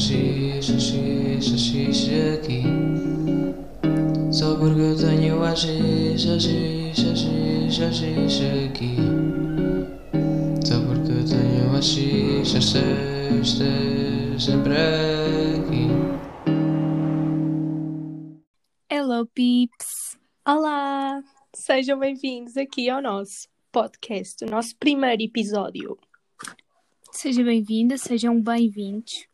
[0.00, 2.62] xixi, xixi, xixi aqui.
[4.32, 8.96] Só porque eu tenho a xixi, xixi, xixi, xixi aqui.
[10.64, 15.88] Só porque eu tenho a xixi, sextas, sempre aqui.
[18.90, 20.16] Hello, peeps!
[20.48, 21.22] Olá!
[21.54, 25.98] Sejam bem-vindos aqui ao nosso podcast, o nosso primeiro episódio.
[27.12, 29.29] Seja bem-vinda, sejam bem-vindos.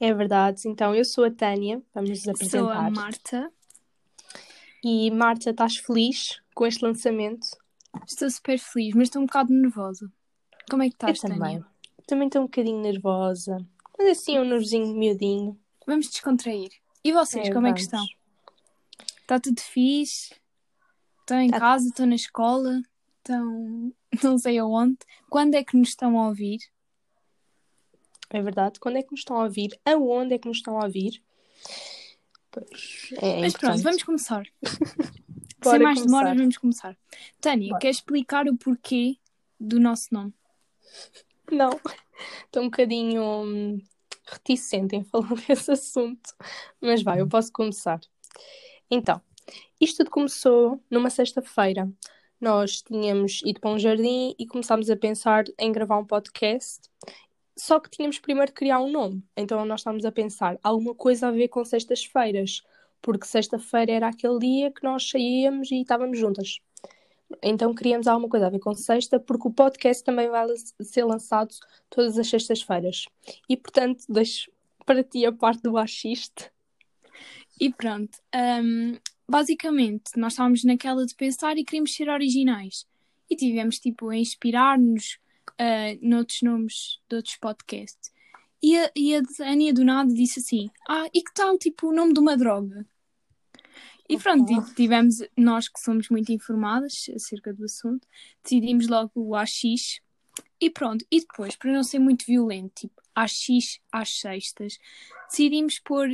[0.00, 2.58] É verdade, então eu sou a Tânia, vamos nos apresentar.
[2.58, 3.52] Sou a Marta.
[4.82, 7.46] E Marta, estás feliz com este lançamento?
[8.06, 10.10] Estou super feliz, mas estou um bocado nervosa.
[10.70, 11.58] Como é que estás, eu também.
[11.58, 11.66] Tânia?
[12.06, 13.58] Também estou um bocadinho nervosa,
[13.98, 15.60] mas assim um nervosinho miudinho.
[15.86, 16.70] Vamos descontrair.
[17.04, 18.04] E vocês, É, como é que vamos.
[18.04, 18.04] estão?
[19.20, 20.34] Está tudo fixe?
[21.20, 21.86] Estão em Tá- casa?
[21.88, 22.80] Estão na escola?
[23.18, 23.92] Estão
[24.24, 24.96] não sei aonde?
[25.28, 26.58] Quando é que nos estão a ouvir?
[28.30, 28.78] É verdade?
[28.78, 29.78] Quando é que nos estão a ouvir?
[29.84, 31.22] Aonde é que nos estão a ouvir?
[32.50, 34.44] Pois, é Mas pronto, vamos começar.
[35.62, 36.04] Sem mais começar.
[36.04, 36.98] demoras, vamos começar.
[37.40, 37.80] Tânia, Bora.
[37.80, 39.18] queres explicar o porquê
[39.58, 40.32] do nosso nome?
[41.50, 41.78] Não,
[42.46, 43.78] estou um bocadinho hum,
[44.26, 46.34] reticente em falar desse assunto,
[46.80, 48.00] mas vai, eu posso começar.
[48.90, 49.20] Então,
[49.80, 51.90] isto tudo começou numa sexta-feira.
[52.40, 56.88] Nós tínhamos ido para um jardim e começámos a pensar em gravar um podcast,
[57.60, 59.22] só que tínhamos primeiro que criar um nome.
[59.36, 62.62] Então nós estávamos a pensar alguma coisa a ver com sextas-feiras,
[63.02, 66.58] porque sexta-feira era aquele dia que nós saíamos e estávamos juntas.
[67.42, 70.46] Então queríamos alguma coisa a ver com sexta, porque o podcast também vai
[70.80, 71.54] ser lançado
[71.88, 73.04] todas as sextas-feiras.
[73.48, 74.50] E portanto, deixo
[74.86, 76.50] para ti a parte do achiste.
[77.60, 78.96] E pronto, hum,
[79.28, 82.86] basicamente nós estávamos naquela de pensar e queríamos ser originais.
[83.28, 85.18] E tivemos tipo a inspirar-nos
[85.60, 88.10] uh, noutros nomes de outros podcasts.
[88.62, 91.92] E a, e a Ania do nada disse assim: Ah, e que tal tipo o
[91.94, 92.86] nome de uma droga?
[94.08, 98.06] E pronto, e tivemos, nós que somos muito informadas acerca do assunto,
[98.42, 100.00] decidimos logo o AX.
[100.60, 103.46] E pronto, e depois, para não ser muito violento, tipo AX
[103.92, 104.78] às sextas,
[105.28, 106.08] decidimos pôr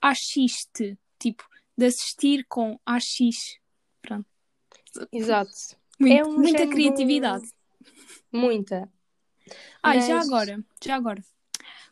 [0.00, 1.44] AXiste, tipo,
[1.76, 3.58] de assistir com AX.
[4.00, 4.26] Pronto.
[5.12, 5.50] Exato.
[6.00, 7.50] Muito- É um muita criatividade.
[8.32, 8.90] Muita.
[9.82, 11.22] Ah, e já Mas- agora, já agora.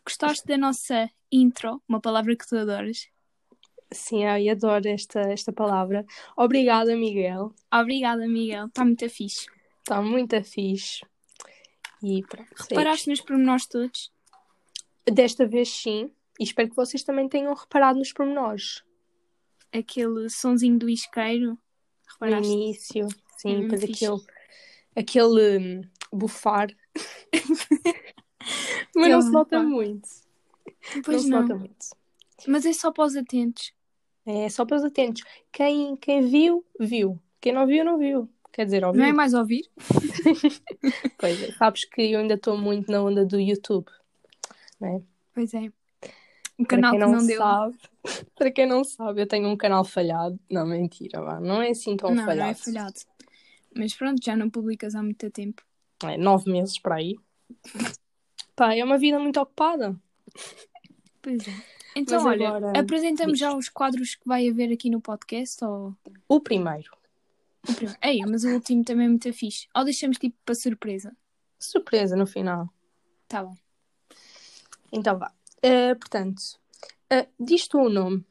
[0.05, 3.09] Gostaste da nossa intro, uma palavra que tu adoras?
[3.93, 6.05] Sim, eu adoro esta, esta palavra.
[6.37, 7.55] Obrigada, Miguel.
[7.73, 8.67] Obrigada, Miguel.
[8.67, 9.47] Está muito fixe.
[9.81, 11.01] Está muito fixe.
[12.03, 12.49] E pronto.
[12.51, 14.13] é Reparaste nos pormenores todos?
[15.11, 16.11] Desta vez sim.
[16.41, 18.83] E espero que vocês também tenham reparado nos pormenores.
[19.73, 21.51] Aquele sonzinho do isqueiro.
[21.51, 21.59] No
[22.21, 22.53] Reparaste?
[22.53, 23.07] início.
[23.07, 24.21] É Sim, mesmo depois aquele,
[24.97, 25.83] aquele hum,
[26.15, 26.69] bufar.
[28.95, 30.09] Mas Aquele não se nota muito.
[31.05, 31.41] Pois não se não.
[31.43, 31.87] nota muito.
[32.47, 33.73] Mas é só para os atentos.
[34.27, 35.23] É só para os atentos.
[35.53, 37.21] Quem, quem viu, viu.
[37.41, 38.29] Quem não viu, não viu.
[38.53, 39.03] Quer dizer, ouviu.
[39.03, 39.69] Não é mais ouvir?
[41.19, 41.53] Pois é.
[41.53, 43.87] Sabes que eu ainda estou muito na onda do YouTube.
[44.81, 45.03] Não é?
[45.35, 45.73] Pois é.
[46.57, 47.39] Para canal que não, não deu.
[47.39, 47.77] sabe,
[48.37, 50.39] para quem não sabe, eu tenho um canal falhado.
[50.49, 51.41] Não, mentira, vá.
[51.41, 52.51] Não é assim tão não, não falhado.
[52.51, 52.95] é falhado.
[53.75, 55.65] Mas pronto, já não publicas há muito tempo.
[56.09, 57.17] É, nove meses para aí.
[58.57, 59.97] Pá, é uma vida muito ocupada.
[61.23, 61.53] Pois é.
[61.97, 65.95] Então, Mas olha, agora, apresentamos já os quadros que vai haver aqui no podcast ou
[66.29, 66.91] O primeiro.
[67.69, 67.99] o primeiro?
[68.03, 69.69] Ei, mas o último também é muito fixe.
[69.75, 71.17] Ou deixamos tipo para surpresa?
[71.59, 72.69] Surpresa no final.
[73.29, 73.55] Tá bom.
[74.93, 75.33] Então vá.
[75.63, 76.41] Eh, portanto,
[77.13, 78.25] uh, diz tu o nome.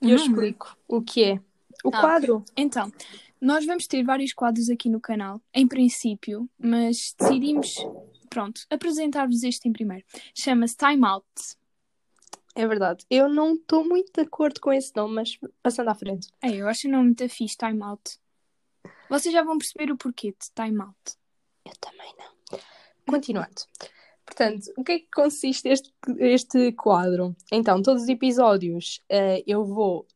[0.00, 0.28] E eu nome?
[0.30, 1.40] explico o que é.
[1.84, 2.44] O Ah, quadro.
[2.56, 2.90] Então,
[3.40, 7.74] nós vamos ter vários quadros aqui no canal, em princípio, mas decidimos,
[8.30, 10.04] pronto, apresentar-vos este em primeiro.
[10.34, 11.26] Chama-se Time Out.
[12.54, 13.04] É verdade.
[13.10, 16.28] Eu não estou muito de acordo com esse nome, mas passando à frente.
[16.42, 18.18] Ei, eu acho o nome muito fixe, Time Out.
[19.10, 21.16] Vocês já vão perceber o porquê de Time Out.
[21.64, 22.58] Eu também não.
[23.06, 23.62] Continuando.
[24.24, 27.36] Portanto, o que é que consiste este, este quadro?
[27.52, 30.06] Então, todos os episódios eh, eu vou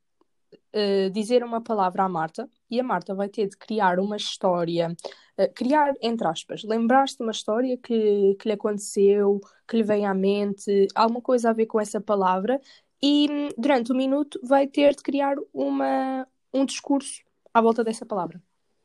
[0.72, 4.94] eh, dizer uma palavra à Marta e a Marta vai ter de criar uma história,
[5.36, 10.06] eh, criar, entre aspas, lembrar-se de uma história que, que lhe aconteceu, que lhe vem
[10.06, 12.60] à mente, alguma coisa a ver com essa palavra
[13.02, 17.22] e hum, durante um minuto vai ter de criar uma, um discurso
[17.54, 18.42] à volta dessa palavra.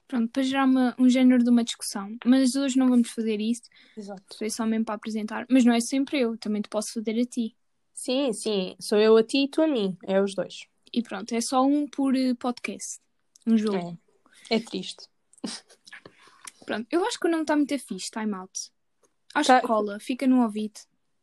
[0.08, 2.16] Pronto, para gerar uma- um género de uma discussão.
[2.26, 3.64] Mas hoje não vamos fazer isso,
[3.98, 4.38] Exato.
[4.38, 5.46] foi só mesmo para apresentar.
[5.50, 7.56] Mas não é sempre eu, também te posso fazer a ti.
[7.94, 8.76] Sim, sim.
[8.80, 9.98] Sou eu a ti e tu a mim.
[10.04, 10.68] É os dois.
[10.92, 13.00] E pronto, é só um por eh, podcast.
[13.46, 13.98] Um jogo.
[14.50, 15.08] É, é triste.
[16.66, 18.72] Pronto, eu acho que o nome está muito fixe, Time Out.
[19.36, 19.62] Acho Tá.
[19.62, 20.80] que cola, fica no ouvido.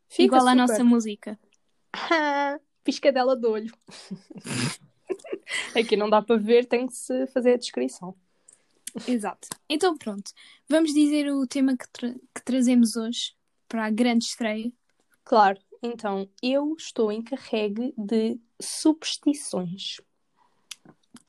[0.08, 0.56] Fica Igual à super.
[0.56, 1.38] nossa música.
[1.92, 3.72] Ah, piscadela de olho.
[5.74, 8.14] Aqui não dá para ver, tem que se fazer a descrição.
[9.08, 9.48] Exato.
[9.68, 10.30] Então pronto,
[10.68, 13.34] vamos dizer o tema que, tra- que trazemos hoje
[13.68, 14.72] para a grande estreia.
[15.24, 20.00] Claro, então eu estou encarregue de superstições.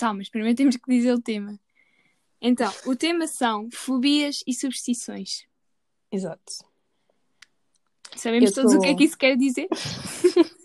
[0.02, 1.60] Tá, mas primeiro temos que dizer o tema.
[2.42, 5.46] Então, o tema são fobias e superstições.
[6.12, 6.42] Exato.
[8.16, 9.68] Sabemos Eu todos o que é tô- que isso quer dizer?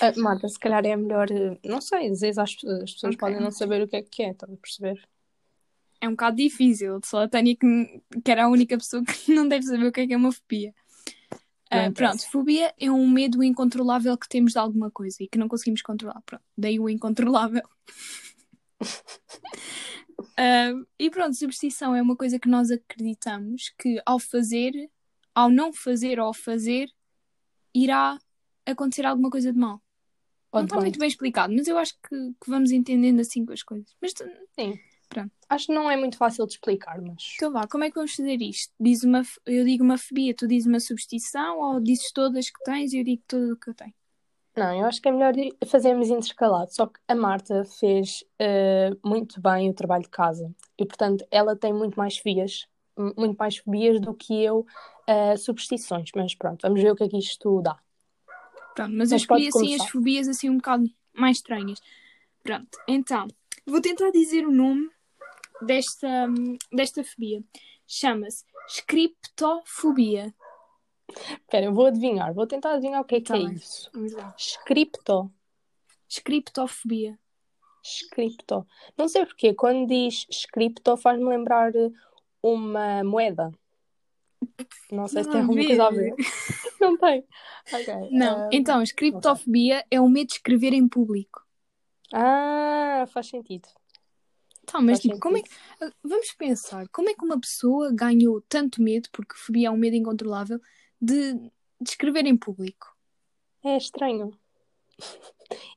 [0.00, 3.14] Ah, Marta, se calhar é melhor, eh, não sei, às vezes as pessoas, as pessoas
[3.14, 3.18] Ok.
[3.18, 5.08] podem não saber o que é que é, estás a perceber?
[6.00, 9.48] É um bocado difícil, só a Tânia que, que era a única pessoa que não
[9.48, 10.72] deve saber o que é que é uma fobia.
[11.66, 11.92] Interessa.
[11.94, 15.82] pronto, fobia é um medo incontrolável que temos de alguma coisa e que não conseguimos
[15.82, 16.22] controlar.
[16.24, 17.62] Pronto, daí o incontrolável.
[20.40, 24.72] Ah, e pronto, superstição é uma coisa que nós acreditamos que ao fazer,
[25.34, 26.88] ao não fazer ou ao fazer,
[27.74, 28.16] irá
[28.64, 29.82] acontecer alguma coisa de mal.
[30.52, 33.52] Ou não está muito bem explicado, mas eu acho que, que vamos entendendo assim com
[33.52, 33.94] as coisas.
[34.00, 34.12] Mas
[34.58, 34.78] Sim.
[35.08, 35.32] Pronto.
[35.48, 37.32] Acho que não é muito fácil de explicar, mas.
[37.36, 38.72] Então vá, como é que vamos fazer isto?
[38.78, 42.92] Diz uma, eu digo uma fobia, tu dizes uma substituição ou dizes todas que tens
[42.92, 43.94] e eu digo tudo o que eu tenho?
[44.58, 45.32] Não, eu acho que é melhor
[45.66, 46.72] fazermos intercalado.
[46.74, 50.52] Só que a Marta fez eh, muito bem o trabalho de casa.
[50.76, 52.66] E, portanto, ela tem muito mais fobias,
[52.98, 54.66] m- muito mais fobias do que eu,
[55.06, 56.10] eh, superstições.
[56.14, 57.78] Mas pronto, vamos ver o que é que isto dá.
[58.74, 60.84] Pronto, mas eu Mas pode escolhi assim as fobias assim um bocado
[61.14, 61.80] mais estranhas.
[62.42, 63.26] Pronto, então,
[63.66, 64.88] vou tentar dizer o nome
[65.62, 67.42] desta, hum, desta fobia.
[67.86, 70.34] Chama-se scriptofobia.
[71.08, 72.32] Espera, eu vou adivinhar.
[72.34, 73.54] Vou tentar adivinhar o que é que Tá é bem.
[73.54, 73.90] isso.
[73.92, 74.34] Vamos lá.
[74.36, 75.32] Scripto.
[76.08, 77.18] Scriptofobia.
[77.82, 78.66] Scripto.
[78.96, 79.54] Não sei porquê.
[79.54, 81.90] Quando diz scripto faz-me lembrar eh,
[82.42, 83.52] uma moeda.
[84.90, 86.14] Não sei se tem alguma coisa a ver.
[86.80, 87.24] Não tem.
[87.72, 88.08] Ok.
[88.12, 91.44] Não, ah, então, scriptofobia é o medo de escrever em público.
[92.12, 93.68] Ah, faz sentido.
[94.64, 95.50] Tá, mas Faz tipo, como é que.
[96.02, 99.96] Vamos pensar, como é que uma pessoa ganhou tanto medo, porque fobia é um medo
[99.96, 100.60] incontrolável,
[101.00, 101.50] de, de
[101.90, 102.96] escrever em público?
[103.64, 104.32] É estranho.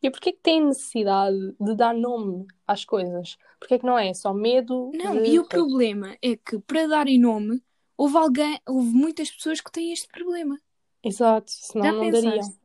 [0.01, 3.37] E porquê que tem necessidade de dar nome às coisas?
[3.59, 5.29] Porquê que não é só medo Não, de...
[5.29, 7.61] e o problema é que para darem nome,
[7.95, 10.59] houve alguém, houve muitas pessoas que têm este problema.
[11.03, 12.25] Exato, senão Já não pensaste?
[12.25, 12.61] daria.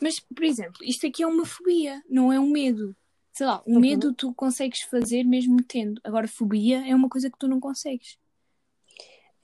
[0.00, 2.96] Mas, por exemplo, isto aqui é uma fobia, não é um medo.
[3.32, 3.80] Sei lá, o Uhum.
[3.80, 6.00] medo tu consegues fazer mesmo tendo.
[6.04, 8.18] Agora, fobia é uma coisa que tu não consegues.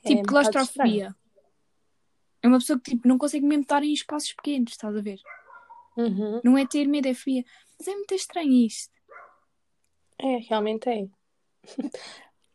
[0.02, 1.14] É Tipo, um claustrofobia.
[2.46, 5.18] É uma pessoa que tipo, não consegue mesmo estar em espaços pequenos, estás a ver?
[5.96, 6.40] Uhum.
[6.44, 7.44] Não é ter medo, é fobia.
[7.76, 8.92] Mas é muito estranho isto.
[10.16, 11.08] É, realmente é.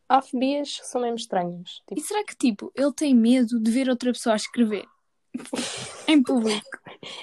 [0.08, 1.82] Há fobias que são mesmo estranhas.
[1.90, 4.86] E Tipo, será que, tipo, ele tem medo de ver outra pessoa a escrever?
[6.08, 6.78] em público.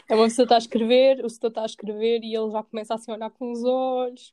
[0.07, 2.93] é uma pessoa está a escrever, o setor está a escrever e ele já começa
[2.93, 4.31] assim a olhar com os olhos.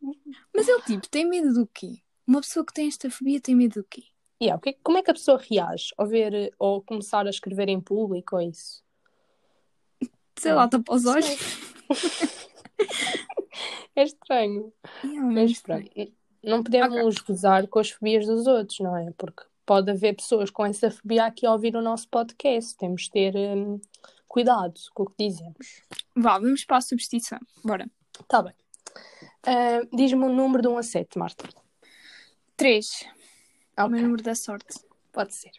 [0.55, 2.03] Mas ele, tipo, tem medo do quê?
[2.27, 4.03] Uma pessoa que tem esta fobia tem medo do quê?
[4.43, 7.31] Yeah, o que é- como é que a pessoa reage ao ver ou começar a
[7.31, 8.83] escrever em público ou isso?
[10.39, 11.27] Sei lá, tapa os olhos.
[13.95, 14.73] É estranho.
[15.03, 16.13] Yeah, Mas mas pronto, n-
[16.43, 19.11] não podemos gozar com as fobias dos outros, não é?
[19.17, 22.77] Porque pode haver pessoas com essa fobia aqui a ouvir o nosso podcast.
[22.77, 23.81] Temos de ter hum,
[24.29, 25.83] cuidado com o que dizemos.
[26.15, 27.39] Vá, vamos para a substituição.
[27.65, 27.89] Bora.
[28.29, 28.53] Tá bem.
[29.47, 31.49] Ah, Diz-me um número de 1 a 7, Marta.
[32.57, 33.07] 3.
[33.79, 34.81] O meu número da sorte.
[35.13, 35.53] pode ser.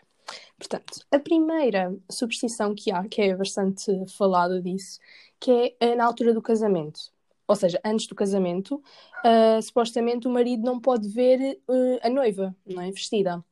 [0.58, 5.00] Portanto, a primeira superstição que há, que é bastante falada disso,
[5.40, 7.12] que é eh, na altura do casamento.
[7.48, 8.84] Ou seja, antes do casamento,
[9.24, 12.92] ah, supostamente o marido não pode ver eh, a noiva, não é?
[12.92, 13.44] Vestida.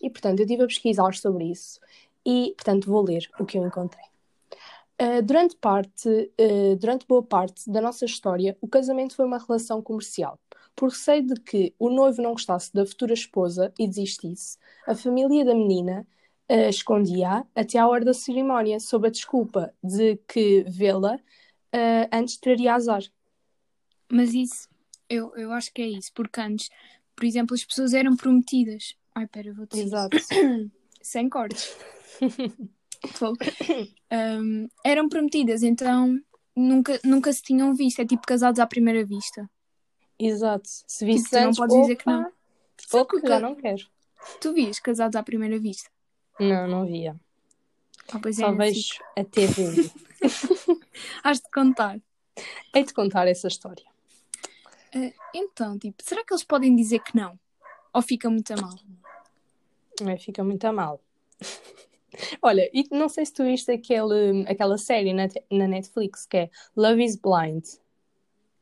[0.00, 1.80] E, portanto, eu estive a pesquisar sobre isso
[2.24, 4.04] e, portanto, vou ler o que eu encontrei.
[5.00, 9.80] Uh, durante, parte, uh, durante boa parte da nossa história, o casamento foi uma relação
[9.80, 10.38] comercial.
[10.74, 15.44] Por receio de que o noivo não gostasse da futura esposa e desistisse, a família
[15.44, 16.06] da menina
[16.50, 22.36] uh, escondia-a até à hora da cerimónia, sob a desculpa de que vê-la uh, antes
[22.36, 23.02] traria azar.
[24.10, 24.68] Mas isso,
[25.08, 26.10] eu, eu acho que é isso.
[26.14, 26.68] Porque antes,
[27.14, 28.94] por exemplo, as pessoas eram prometidas.
[29.14, 29.84] Ai, pera, vou dizer.
[29.84, 30.16] Exato.
[31.02, 31.76] Sem cortes.
[34.12, 36.20] Um, eram prometidas, então
[36.54, 38.00] nunca, nunca se tinham visto.
[38.00, 39.48] É tipo casados à primeira vista.
[40.20, 40.68] Exato.
[40.86, 43.00] Se visse Tipo, tu não antes, podes dizer que opa, não.
[43.00, 43.86] Opa, que- já não quero.
[44.40, 45.90] Tu vias casados à primeira vista?
[46.38, 47.18] Não, não via.
[48.12, 48.56] Ah, pois é, Só assim.
[48.58, 49.90] vejo a TV.
[51.24, 51.98] Has de contar.
[52.74, 53.84] Hei de contar essa história.
[54.94, 57.38] Ah, então, tipo, será que eles podem dizer que não?
[57.94, 58.74] Ou fica muito a mal?
[60.06, 61.00] É, fica muito a mal.
[62.42, 66.50] Olha, e não sei se tu viste aquele, aquela série na, na Netflix que é
[66.76, 67.64] Love is Blind.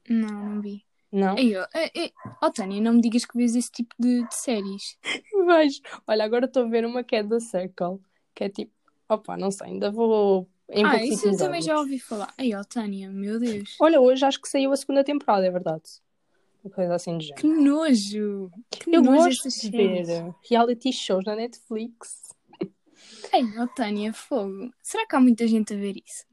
[0.09, 0.85] Não, não vi.
[1.11, 1.39] Não?
[1.39, 2.13] Ei, ó, ei,
[2.43, 4.99] ó, Tânia, não me digas que vês esse tipo de, de séries.
[5.47, 5.81] Vejo.
[6.07, 7.99] Olha, agora estou a ver uma que é da Circle,
[8.35, 8.73] que é tipo,
[9.09, 12.33] opa, não sei, ainda vou em ah, isso eu também já ouvi falar.
[12.37, 13.75] Ei, ó, Tânia, meu Deus.
[13.81, 15.83] Olha, hoje acho que saiu a segunda temporada, é verdade.
[16.63, 17.41] Uma coisa assim de género.
[17.41, 18.51] Que nojo.
[18.69, 20.35] Que Eu nojo gosto de ver séries.
[20.51, 22.35] reality shows na Netflix.
[23.33, 24.71] Ei, ó, Tânia, fogo.
[24.83, 26.27] Será que há muita gente a ver isso?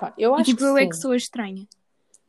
[0.00, 1.02] Pá, eu E acho tipo, que eu é que sim.
[1.02, 1.66] sou a estranha.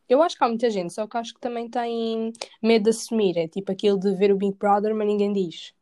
[0.07, 2.31] Eu acho que há muita gente, só que acho que também tem
[2.61, 3.37] medo de assumir.
[3.37, 5.73] É tipo aquilo de ver o Big Brother, mas ninguém diz.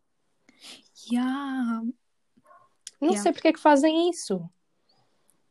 [1.11, 1.81] Yeah.
[3.01, 3.21] Não Yeah.
[3.21, 4.49] sei porque é que fazem isso.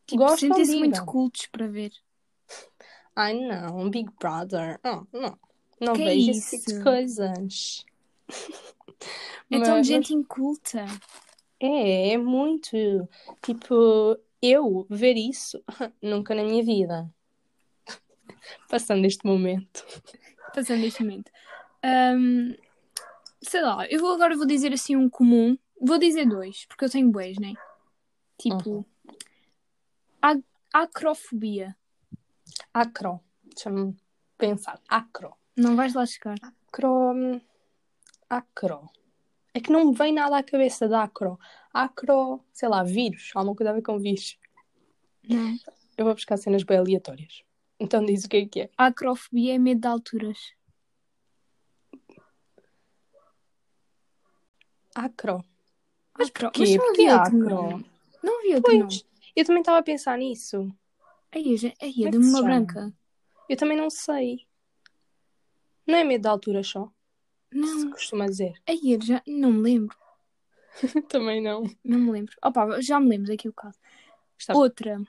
[0.06, 1.06] Tipo, Gostam, sentem-se muito digam.
[1.06, 1.92] cultos para ver.
[3.14, 4.80] Ai não, Big Brother.
[4.84, 5.38] Oh, não.
[5.78, 6.82] Não Que vejo esse tipo de isso?
[6.84, 7.84] coisas.
[9.50, 10.86] É tão Mas- de gente inculta.
[11.60, 12.74] É, é muito.
[13.42, 15.62] Tipo, eu ver isso
[16.02, 17.12] nunca na minha vida.
[18.68, 19.84] Passando este momento.
[20.54, 21.30] Passando este momento.
[21.82, 22.54] Ahm,
[23.40, 25.56] sei lá, eu vou, agora vou dizer assim um comum.
[25.80, 27.54] Vou dizer dois, porque eu tenho bués, né?
[28.38, 28.86] Tipo,
[30.20, 30.36] a-
[30.72, 31.76] acrofobia.
[32.72, 33.20] Acro.
[33.44, 33.96] Deixa-me
[34.38, 34.80] pensar.
[34.88, 35.34] Acro.
[35.56, 36.36] Não vais lá chegar.
[36.42, 37.40] Acro.
[38.30, 38.88] Acro.
[39.54, 41.38] É que não me vem nada à cabeça de acro.
[41.72, 43.30] Acro, sei lá, vírus.
[43.34, 44.38] Alguma coisa a ver com vírus.
[45.28, 45.54] Não.
[45.98, 47.42] Eu vou buscar cenas bem aleatórias.
[47.78, 48.70] Então diz o que é que é.
[48.76, 50.38] Acrofobia é medo de alturas.
[54.94, 55.44] Acro.
[56.14, 56.50] Acro.
[56.50, 56.60] porquê?
[56.60, 57.38] Mas não Porquê havia acro?
[57.38, 57.86] nome.
[58.22, 58.84] Não havia outro nome.
[58.88, 60.70] Pois, eu também estava a pensar nisso.
[61.32, 62.92] Aí, é se uma branca.
[63.48, 64.46] Eu também não sei.
[65.86, 66.92] Não é medo de altura só?
[67.50, 68.54] Se Não, costuma dizer.
[68.66, 69.96] aí, já não me lembro.
[71.08, 71.64] também não.
[71.84, 72.34] Não me lembro.
[72.42, 73.78] Opa, já me lembro daqui o caso.
[74.38, 74.54] Está...
[74.54, 75.00] Outra.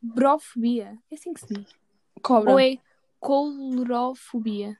[0.00, 0.98] Cobrofobia.
[1.10, 1.66] É assim que se diz.
[2.22, 2.52] Cobra.
[2.52, 2.78] Ou é
[3.20, 4.78] colorofobia?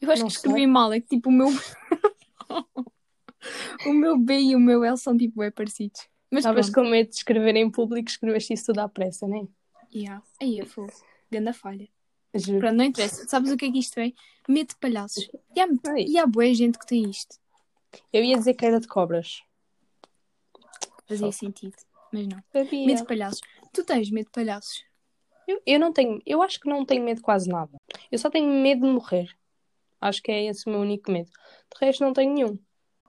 [0.00, 0.66] Eu acho Não que escrevi sei.
[0.66, 0.92] mal.
[0.92, 1.48] É que tipo o meu.
[3.86, 6.08] o meu B e o meu L são tipo bem parecidos.
[6.30, 9.48] Mas Estavas com medo de escrever em público, escreveste isso tudo à pressa, não é?
[9.92, 10.22] Yeah.
[10.40, 10.86] Aí eu fui.
[11.30, 11.88] Ganda falha.
[12.32, 12.60] Juro.
[12.60, 13.26] Pronto, não interessa.
[13.26, 14.12] Sabes o que é que isto é?
[14.48, 15.28] Medo de palhaços.
[15.56, 16.04] E há, Ai.
[16.06, 17.36] e há boa gente que tem isto.
[18.12, 19.42] Eu ia dizer que era de cobras.
[21.08, 21.38] Fazia Só.
[21.38, 21.74] sentido.
[22.12, 22.38] Mas não.
[22.52, 22.86] Sabia.
[22.86, 23.40] Medo de palhaços.
[23.72, 24.84] Tu tens medo de palhaços?
[25.46, 27.76] Eu, eu não tenho, eu acho que não tenho medo de quase nada.
[28.10, 29.36] Eu só tenho medo de morrer.
[30.00, 31.30] Acho que é esse o meu único medo.
[31.30, 32.58] De resto não tenho nenhum.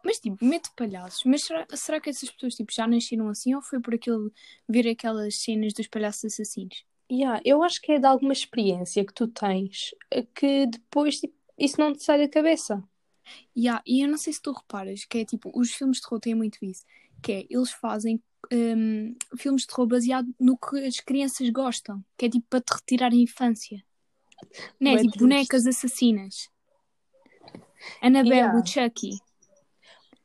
[0.03, 1.23] Mas tipo, medo de palhaços.
[1.25, 4.29] Mas será, será que essas pessoas tipo, já nasceram assim ou foi por aquele
[4.67, 6.83] ver aquelas cenas dos palhaços assassinos?
[7.11, 11.35] Yeah, eu acho que é de alguma experiência que tu tens eh, que depois tipo,
[11.57, 12.83] isso não te sai da cabeça.
[13.55, 16.19] Yeah, e eu não sei se tu reparas que é tipo, os filmes de terror
[16.19, 16.85] têm muito isso.
[17.21, 22.03] Que é, eles fazem hum, filmes de terror baseado no que as crianças gostam.
[22.17, 23.83] Que é tipo para te retirar a infância.
[24.79, 24.97] Né?
[24.97, 26.49] Tipo bonecas assassinas.
[28.01, 28.59] Annabelle, Yeah.
[28.59, 29.11] o Chucky.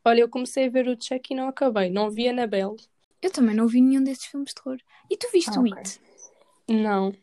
[0.05, 1.91] Olha, eu comecei a ver o Chuck e não acabei.
[1.91, 2.77] Não vi a Anabelle.
[3.21, 4.79] Eu também não vi nenhum desses filmes de terror.
[5.11, 5.73] E tu viste Ah, o ok.
[5.79, 6.01] It?
[6.69, 7.15] Não,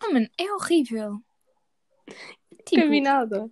[0.00, 1.22] Ah, mano, é horrível.
[2.72, 3.50] nunca vi nada.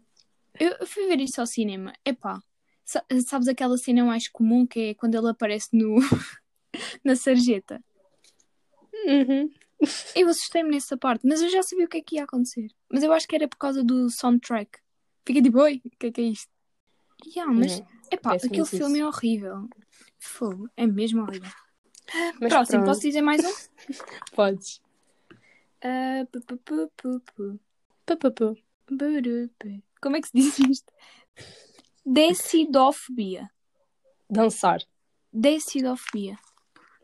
[0.59, 1.92] Eu, fui ver isso ao cinema.
[2.04, 2.42] Epá,
[2.85, 5.97] sa- sabes aquela cena mais comum que é quando ele aparece no
[7.05, 7.83] na sarjeta?
[9.07, 9.50] Uhum.
[10.14, 12.69] Eu assustei-me nessa parte, mas eu já sabia o que é que ia acontecer.
[12.88, 14.79] Mas eu acho que era por causa do soundtrack.
[15.26, 16.50] Fiquei tipo, oi, o que é que é isto?
[17.26, 17.87] Yeah, mas, Uhum.
[18.11, 18.76] epá, aquele isso.
[18.76, 19.69] filme é horrível.
[20.19, 21.50] Fogo, é mesmo horrível.
[22.41, 23.52] Mas Próximo, pronto, posso dizer mais um?
[24.35, 24.81] podes.
[25.83, 26.26] Ah.
[30.00, 30.93] Como é que se diz isto?
[32.05, 33.50] Decidofobia.
[34.29, 34.81] Dançar.
[35.33, 36.38] Decidofobia.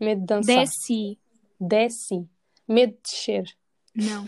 [0.01, 0.57] Medo de dançar.
[0.65, 1.19] Deci.
[1.61, 2.29] Desce.
[2.67, 3.57] Medo de descer.
[3.95, 4.27] Não.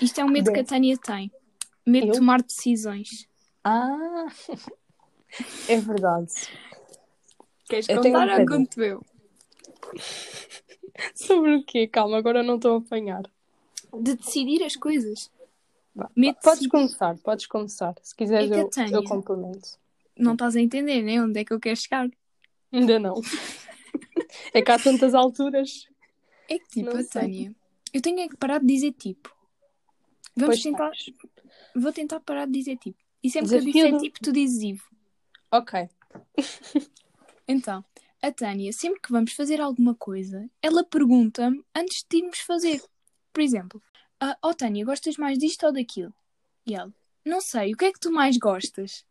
[0.00, 0.74] Isto é um medo que a Desce.
[0.74, 1.32] Tânia tem.
[1.86, 2.12] Medo Eu?
[2.12, 3.28] de tomar decisões.
[3.64, 4.26] Ah,
[5.68, 6.32] é verdade.
[7.68, 9.02] Queres Eu contar ou conto eu?
[11.14, 11.86] Sobre o quê?
[11.86, 13.22] Calma, agora não estou a apanhar.
[13.92, 15.30] De decidir as coisas.
[16.14, 16.68] Medo de Podes decidir.
[16.70, 17.94] começar, podes começar.
[18.02, 19.78] Se quiseres, É eu, eu complemento.
[20.16, 21.22] Não estás a entender, né?
[21.22, 22.08] Onde é que eu quero chegar?
[22.72, 23.14] Ainda não.
[24.52, 25.86] É que há tantas alturas.
[26.48, 27.04] É que tipo.
[27.08, 27.54] Tânia.
[27.92, 29.34] Eu tenho é que parar de dizer tipo.
[30.36, 30.90] Vamos Pois tentar.
[30.90, 31.14] tens.
[31.74, 32.98] Vou tentar parar de dizer tipo.
[33.22, 34.84] E sempre que eu Desafio disser do- tipo, tu dizes Ivo.
[35.50, 35.88] Ok.
[37.48, 37.84] Então,
[38.20, 42.82] a Tânia, sempre que vamos fazer alguma coisa, ela pergunta-me antes de irmos fazer.
[43.32, 43.80] Por exemplo,
[44.20, 46.12] ah, oh Tânia, gostas mais disto ou daquilo?
[46.66, 46.92] E ela,
[47.24, 49.04] não sei, o que é que tu mais gostas?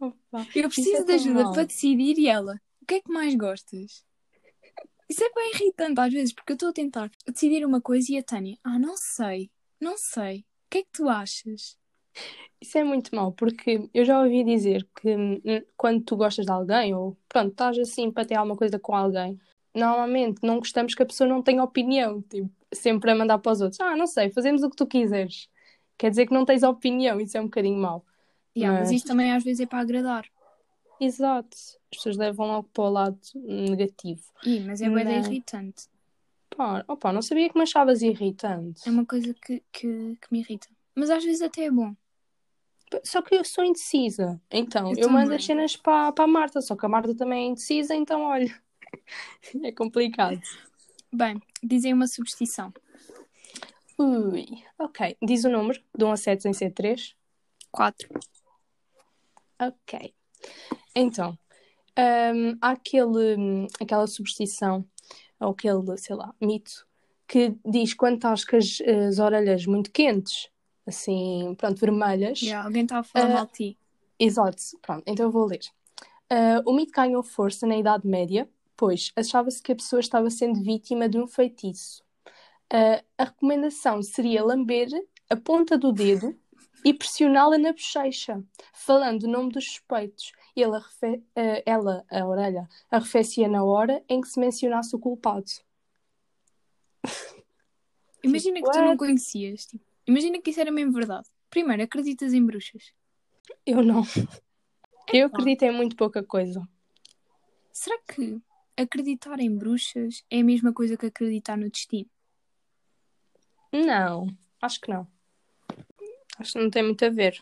[0.00, 1.52] Opa, Eu isso é preciso de ajuda mau.
[1.52, 4.04] para decidir e ela, o que é que mais gostas?
[5.08, 8.18] Isso é bem irritante às vezes, porque eu estou a tentar decidir uma coisa e
[8.18, 9.50] a Tânia, ah, não sei,
[9.80, 10.38] não sei.
[10.38, 11.76] O que é que tu achas?
[12.60, 15.40] Isso é muito mau, porque eu já ouvi dizer que hum,
[15.76, 19.36] quando tu gostas de alguém, ou pronto, estás assim para ter alguma coisa com alguém,
[19.74, 23.60] normalmente não gostamos que a pessoa não tenha opinião, tipo, sempre a mandar para os
[23.60, 23.80] outros.
[23.80, 25.48] Ah, não sei, fazemos o que tu quiseres.
[25.98, 28.04] Quer dizer que não tens opinião, isso é um bocadinho mau.
[28.56, 30.24] Yeah, mas Mas- isso também às vezes é para agradar.
[31.00, 31.56] Exato.
[31.56, 34.22] As pessoas levam logo para o lado negativo.
[34.44, 35.12] Ih, mas é bem Não.
[35.12, 35.88] irritante.
[36.56, 38.88] Pá, opa, não sabia que me achavas irritante.
[38.88, 40.68] É uma coisa que, que, que me irrita.
[40.94, 41.94] Mas às vezes até é bom.
[43.04, 44.40] Só que eu sou indecisa.
[44.50, 47.44] Então, Eu eu, mando as cenas para, para a Marta, só que a Marta também
[47.44, 48.54] é indecisa, então olha.
[49.62, 50.40] é complicado.
[51.12, 52.72] Bem, dizem uma substituição.
[53.98, 54.46] Ui,
[54.78, 55.16] ok.
[55.22, 57.14] Diz o número, de 1 a 7 sem ser 3.
[57.70, 58.08] 4.
[59.58, 60.15] Ok.
[60.94, 61.38] Então,
[61.98, 64.84] hum, há aquele, aquela superstição,
[65.40, 66.86] ou aquele, sei lá, mito,
[67.28, 70.48] que diz quando estás com as, as orelhas muito quentes,
[70.86, 72.40] assim, pronto, vermelhas.
[72.40, 73.78] Yeah, alguém está a falar Ah, mal de ti.
[74.18, 75.60] Exato, pronto, então eu vou ler.
[76.30, 80.62] Ah, o mito ganhou força na Idade Média, pois achava-se que a pessoa estava sendo
[80.62, 82.02] vítima de um feitiço.
[82.70, 84.88] Ah, a recomendação seria lamber
[85.28, 86.34] a ponta do dedo
[86.84, 90.32] e pressioná-la na bochecha, falando o nome dos suspeitos.
[90.56, 94.98] E ela, arrefe- ah, ela, a orelha, arrefecia na hora em que se mencionasse o
[94.98, 95.44] culpado.
[98.24, 99.66] Imagina que tu não conhecias.
[99.66, 101.28] tipo, imagina que isso era mesmo verdade.
[101.50, 102.92] Primeiro, acreditas em bruxas.
[103.64, 104.02] Eu não.
[105.12, 106.66] Eu acredito em muito pouca coisa.
[107.72, 108.40] Será que
[108.76, 112.10] acreditar em bruxas é a mesma coisa que acreditar no destino?
[113.72, 114.26] Não,
[114.60, 115.06] acho que não.
[116.38, 117.40] Acho que não tem muito a ver.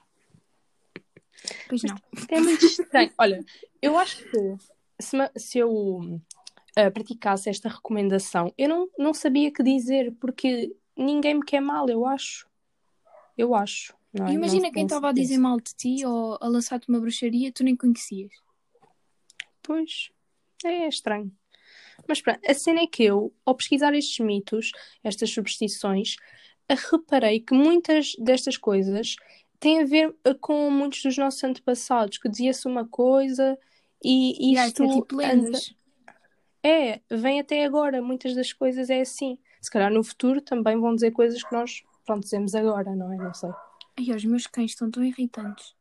[1.68, 1.96] Pois não.
[2.28, 3.12] É muito estranho.
[3.18, 3.44] Olha,
[3.80, 4.56] eu acho que
[5.00, 6.20] se, se eu
[6.76, 11.88] ah, praticasse esta recomendação, eu não, não sabia que dizer, porque ninguém me quer mal,
[11.88, 12.48] eu acho.
[13.36, 13.94] Eu acho.
[14.12, 14.32] Não é?
[14.32, 17.64] Imagina Não quem estava a dizer mal de ti ou a lançar-te uma bruxaria tu
[17.64, 18.32] nem conhecias.
[19.62, 20.10] Pois,
[20.64, 21.32] é estranho.
[22.08, 26.16] Mas pronto, a cena é que eu, ao pesquisar estes mitos, estas superstições,
[26.90, 29.16] reparei que muitas destas coisas
[29.64, 33.58] têm a ver ah, com muitos dos nossos antepassados, que dizia-se uma coisa
[34.04, 35.74] e Yeah, isto isso é tipo lendas.
[36.62, 38.02] É, vem até agora.
[38.02, 39.38] Muitas das coisas é assim.
[39.62, 43.16] Se calhar no futuro também vão dizer coisas que nós, pronto, dizemos agora, não é?
[43.16, 43.50] Não sei.
[43.98, 45.74] Ai, os meus cães estão tão irritantes.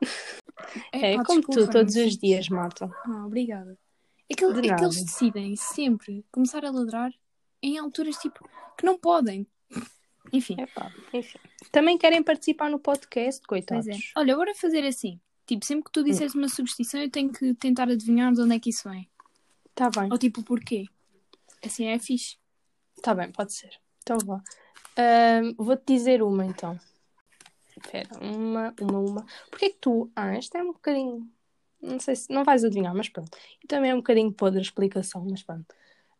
[0.92, 2.88] É, pá, como tu, todos os dias, Marta.
[3.06, 3.78] Ah, obrigada.
[4.28, 7.10] É que, De é que eles decidem sempre começar a ladrar
[7.62, 9.46] em alturas tipo que não podem.
[10.32, 11.38] Enfim, É enfim.
[11.72, 13.86] Também querem participar no podcast, coitados.
[13.88, 13.92] é.
[14.16, 15.20] Olha, bora fazer assim.
[15.46, 18.60] Tipo, sempre que tu disseres uma substituição, eu tenho que tentar adivinhar de onde é
[18.60, 19.08] que isso vem.
[19.74, 20.86] Tá bem, Ou tipo, porquê.
[21.64, 22.36] Assim é fixe.
[23.02, 23.70] tá bem, pode ser.
[24.02, 24.42] Então vá.
[24.96, 26.78] Ahm, Vou-te dizer uma então.
[27.76, 29.26] Espera, uma, uma, uma.
[29.50, 30.10] Porquê que tu.
[30.14, 31.28] Ah, esta é um bocadinho.
[31.80, 32.30] Não sei se.
[32.32, 33.36] Não vais adivinhar, mas pronto.
[33.62, 35.74] E também é um bocadinho podre a explicação, mas pronto.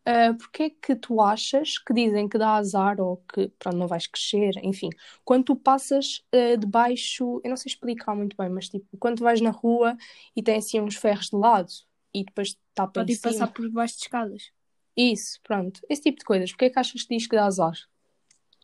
[0.07, 4.07] Uh, Porquê que tu achas que dizem que dá azar ou que pronto, não vais
[4.07, 4.89] crescer, enfim,
[5.23, 9.39] quando tu passas uh, debaixo, eu não sei explicar muito bem, mas tipo, quando vais
[9.41, 9.95] na rua
[10.35, 11.71] e tem assim uns ferros de lado
[12.11, 14.51] e depois tapa Pode ir passar por debaixo de escadas.
[14.97, 16.49] Isso, pronto, esse tipo de coisas.
[16.51, 17.77] Porquê que achas que diz que dá azar?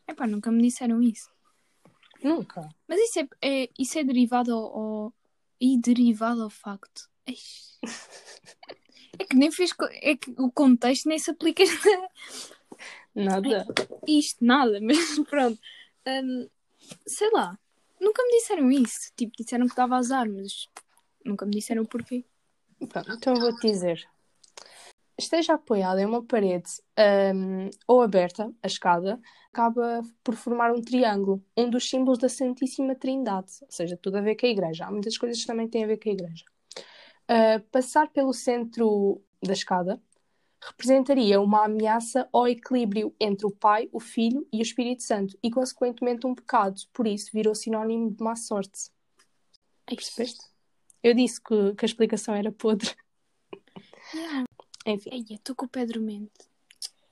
[0.08, 1.30] Epá, nunca me disseram isso.
[2.24, 2.68] Nunca.
[2.88, 5.14] Mas isso é, é- isso é derivado ao, ao-
[5.62, 7.08] E derivado ao facto.
[9.28, 9.72] É que nem fez.
[10.02, 11.64] É que o contexto nem se aplica
[13.14, 13.66] Nada.
[14.08, 15.60] isto, nada, mas pronto.
[16.08, 16.48] Hum,
[17.06, 17.58] sei lá.
[18.00, 19.12] Nunca me disseram isso.
[19.16, 20.70] Tipo, disseram que dava azar, mas
[21.26, 22.24] nunca me disseram o porquê.
[22.88, 24.08] Pronto, então eu vou-te dizer.
[25.20, 26.70] Esteja apoiada em uma parede
[27.36, 29.20] hum, ou aberta, a escada,
[29.52, 34.22] acaba por formar um triângulo, um dos símbolos da Santíssima Trindade, ou seja, tudo a
[34.22, 34.86] ver com a igreja.
[34.86, 36.46] Há muitas coisas que também têm a ver com a igreja.
[37.30, 40.02] Uh, passar pelo centro da escada
[40.62, 45.52] representaria uma ameaça ao equilíbrio entre o Pai, o Filho e o Espírito Santo e,
[45.52, 46.80] consequentemente, um pecado.
[46.94, 48.90] Por isso, virou sinónimo de má sorte.
[49.86, 50.46] Percebeste?
[51.04, 52.96] Eu disse que, que a explicação era podre.
[54.14, 54.44] Yeah.
[54.86, 56.32] Enfim, estou com o pé dormente.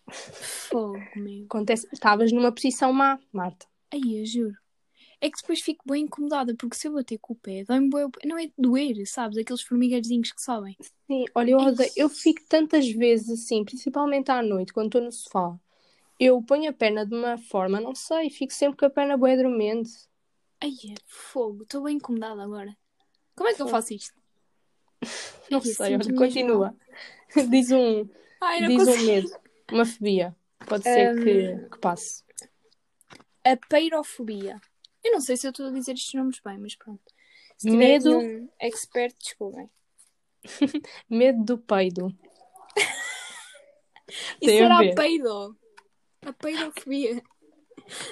[0.09, 1.45] Fogo, meu.
[1.45, 1.87] acontece.
[1.91, 3.65] Estavas numa posição má, Marta.
[3.93, 4.64] Ai, eu juro.
[5.21, 8.27] É que depois fico bem incomodada, porque se eu bater com o pé, dói-me pé.
[8.27, 9.37] Não é doer, sabes?
[9.37, 10.77] Aqueles formigueirozinhos que sobem.
[11.07, 15.11] Sim, olha, eu, odeio- eu fico tantas vezes assim, principalmente à noite, quando estou no
[15.11, 15.57] sofá.
[16.19, 19.35] Eu ponho a perna de uma forma, não sei, fico sempre com a perna bué
[19.37, 19.91] dormente.
[20.61, 21.63] Ai, é fogo.
[21.63, 22.75] Estou bem incomodada agora.
[23.35, 24.13] Como é que eu faço isto?
[25.49, 26.75] Não Ai, sei, olha, continua.
[27.49, 28.07] Diz um,
[28.41, 29.29] Ai, diz um medo,
[29.71, 30.35] uma fobia.
[30.67, 31.23] Pode ser Hum.
[31.23, 32.23] que, que passe.
[33.43, 34.59] A peirofobia.
[35.05, 37.01] Eu não sei se eu estou a dizer estes nomes bem, mas pronto.
[37.57, 39.69] Se Medo- um expert, desculpem.
[41.09, 42.07] Medo do peido.
[44.09, 44.91] Isso Tem a era ver.
[44.91, 45.57] a peido.
[46.25, 47.23] A peirofobia.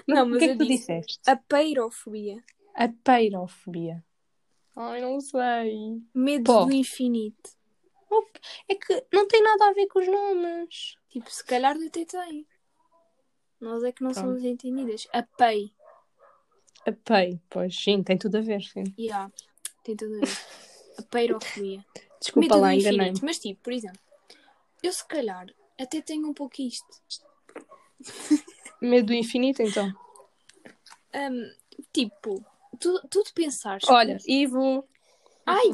[0.07, 1.19] Mas Não, o mas que é que tu disse- disseste?
[1.29, 2.43] A peirofobia.
[2.75, 4.03] A peirofobia.
[4.75, 6.01] Ai, não sei.
[6.13, 7.51] Medo do infinito.
[8.69, 10.95] É que não tem nada a ver com os nomes.
[11.09, 12.47] Tipo, se calhar até tem.
[13.59, 14.25] Nós é que não Pronto.
[14.27, 15.07] somos entendidas.
[15.11, 15.73] A pei.
[16.85, 18.83] A pei, pois sim, tem tudo a ver, sim.
[18.97, 19.31] Yeah,
[19.83, 20.37] tem tudo a ver.
[20.97, 21.85] A peirofobia.
[22.19, 23.25] Desculpa Medo lá, infinito.
[23.25, 23.99] Mas tipo, por exemplo,
[24.81, 25.47] eu se calhar
[25.79, 27.01] até tenho um pouco isto.
[28.81, 29.93] Medo do infinito, então.
[31.15, 31.51] Hum,
[31.91, 32.43] tipo,
[32.79, 33.87] tu, tu te pensares.
[33.87, 34.87] Olha, Ivo.
[35.45, 35.73] Ai!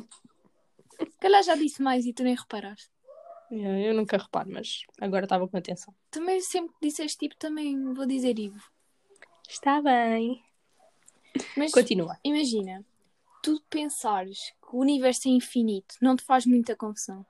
[1.00, 2.90] Se calhar já disse mais e tu nem reparaste.
[3.52, 5.94] Yeah, Eu nunca reparo, mas agora estava com atenção.
[6.12, 8.62] Também sempre que disseste tipo, também vou dizer Ivo.
[9.48, 10.44] Está bem.
[11.56, 12.18] Mas Continua.
[12.24, 12.86] imagina,
[13.44, 17.26] tu pensares que o universo é infinito, não te faz muita confusão.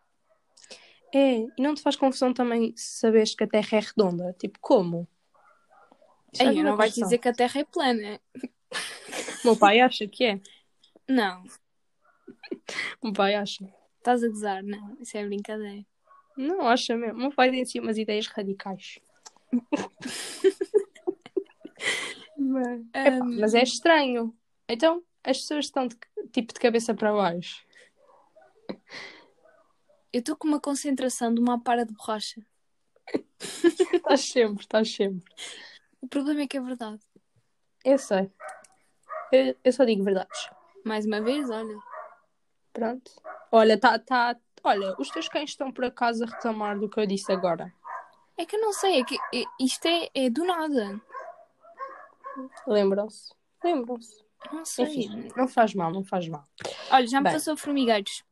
[1.13, 4.35] É, e não te faz confusão também saberes que a Terra é redonda?
[4.37, 5.07] Tipo, como?
[6.31, 8.21] Isso Aí faz-me não vais dizer que a Terra é plana.
[9.43, 10.39] Meu pai acha que é.
[11.07, 11.43] Não,
[13.03, 13.65] meu pai acha.
[13.97, 15.85] estás a gozar, não, isso é brincadeira.
[16.37, 17.19] Não, acha mesmo.
[17.19, 18.99] Meu pai tem assim umas ideias radicais.
[22.59, 23.37] mas, epá, Hum.
[23.39, 24.35] mas é estranho.
[24.67, 25.97] Então, as pessoas estão de,
[26.31, 27.65] tipo de cabeça para baixo.
[30.11, 32.41] Eu estou com uma concentração de uma para de borracha.
[33.93, 35.23] Estás sempre, estás sempre.
[36.01, 36.99] O problema é que é verdade.
[37.85, 38.31] Eu sei.
[39.31, 40.49] Eu, eu só digo verdades.
[40.85, 41.77] Mais uma vez, olha.
[42.73, 43.11] Pronto.
[43.51, 44.35] Olha, tá, tá.
[44.63, 47.73] Olha, os teus cães estão por acaso a reclamar do que eu disse agora.
[48.37, 51.01] É que eu não sei, é que é- isto é, é do nada.
[52.67, 53.33] Lembram-se?
[53.63, 54.23] Lembram-se.
[54.51, 54.85] Não sei.
[54.85, 56.47] Enfim, não faz mal, não faz mal.
[56.91, 57.33] Olha, já me Bem.
[57.33, 58.23] passou formigueiros.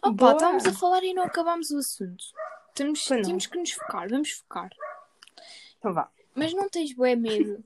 [0.00, 2.24] Opa, estávamos a falar e não acabámos o assunto.
[2.74, 3.22] Temos, não.
[3.22, 4.70] temos que nos focar, vamos focar.
[5.78, 6.10] Então vá.
[6.34, 7.62] Mas não tens bué medo.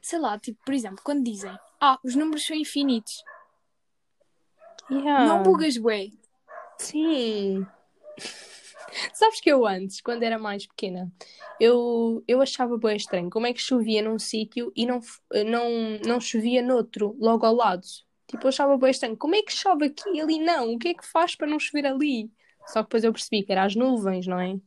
[0.00, 3.22] Sei lá, tipo, por exemplo, quando dizem Ah, os números são infinitos.
[4.90, 5.26] Yeah.
[5.26, 6.08] Não bugas bué.
[6.78, 7.66] Sim.
[9.12, 11.12] Sabes que eu antes, quando era mais pequena,
[11.60, 15.00] eu, eu achava bem estranho como é que chovia num sítio e não,
[15.46, 15.70] não,
[16.04, 17.86] não chovia noutro, logo ao lado.
[18.26, 19.16] Tipo, eu achava bem estranho.
[19.16, 20.74] Como é que chove aqui e ali não?
[20.74, 22.30] O que é que faz para não chover ali?
[22.66, 24.58] Só que depois eu percebi que era as nuvens, não é?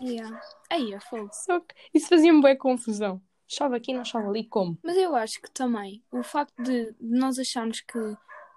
[0.00, 0.40] Yeah.
[0.70, 1.30] Aí é fogo.
[1.32, 3.20] Só que isso fazia-me bem confusão.
[3.48, 4.78] Chove aqui, não chove ali, como?
[4.82, 7.98] Mas eu acho que também o facto de nós acharmos que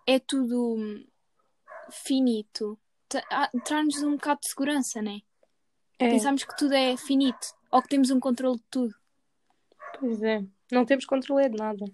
[0.06, 1.06] é tudo hum,
[1.90, 2.78] finito
[3.66, 5.20] traz-nos um bocado de segurança, né?
[6.00, 8.94] É, Pensamos que tudo é finito ou que temos um controle de tudo.
[10.00, 10.44] pois é.
[10.72, 11.86] Não temos controle de nada.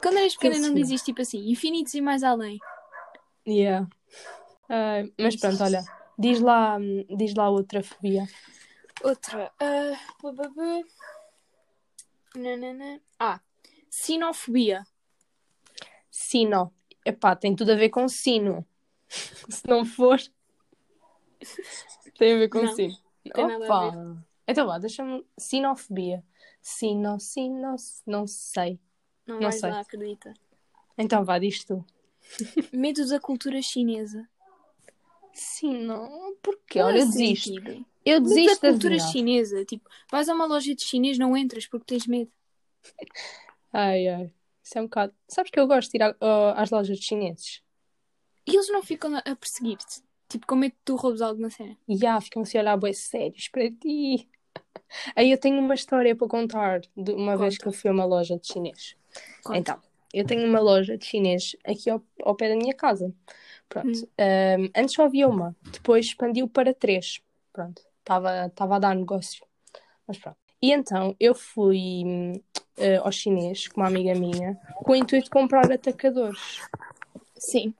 [0.00, 2.58] Quando eras pequena não dizias tipo assim, infinitos e mais além.
[3.46, 3.88] Yeah.
[4.68, 5.82] Ai, mas pronto, olha.
[6.18, 6.76] Diz lá,
[7.16, 8.26] diz lá outra fobia.
[9.02, 9.50] Outra.
[9.60, 10.84] ah, bu- bu- bu.
[12.34, 13.00] Nanana.
[13.18, 13.40] Ah,
[13.90, 14.84] sinofobia.
[16.10, 16.72] Sino.
[17.04, 18.66] Epá, tem tudo a ver com sino.
[19.48, 20.18] Se não for.
[22.18, 22.94] tem a ver com Não, sino.
[23.32, 24.24] tem nada a Opa.
[24.46, 25.24] Então vá, deixa-me.
[25.38, 26.24] Sinofobia.
[26.60, 28.78] Sino, sino, não sei.
[29.26, 29.70] Não, Não vais sei.
[29.70, 30.34] lá, acredita.
[30.96, 31.84] Então vá, diz tu.
[32.72, 34.28] Medo da cultura chinesa.
[35.32, 36.36] Sino.
[36.42, 36.80] Porquê?
[36.80, 37.48] Qual é Olha, eu desisto.
[37.54, 37.86] sentido?
[38.04, 39.64] Eu Medo da desisto da cultura chinesa.
[39.64, 42.32] Tipo, vais a uma loja de chinês, não entras porque tens medo.
[43.72, 44.32] Ai, ai.
[44.62, 45.14] Isso é um bocado.
[45.28, 46.16] Sabes que eu gosto de ir a-
[46.60, 47.62] às lojas de chineses?
[48.48, 50.02] E eles não ficam a perseguir-te.
[50.28, 51.76] Tipo, com medo que tu roubes algo na cena.
[51.88, 54.28] E já ficam-se a olhar bem sérios para ti.
[55.14, 57.62] Aí eu tenho uma história para contar de uma vez Conta.
[57.62, 58.96] que eu fui a uma loja de chinês.
[59.42, 59.58] Conta.
[59.58, 59.82] Então,
[60.12, 63.12] eu tenho uma loja de chinês aqui ao, ao pé da minha casa.
[63.68, 63.88] Pronto.
[63.88, 64.08] Hum.
[64.18, 67.20] Ahm, antes só havia uma, depois expandiu para três.
[67.52, 67.82] Pronto.
[68.00, 69.44] Estava a dar negócio.
[70.06, 70.38] Mas pronto.
[70.60, 72.02] E então eu fui
[72.76, 76.60] eh, ao chinês com uma amiga minha com o intuito de comprar atacadores.
[77.36, 77.74] Sim.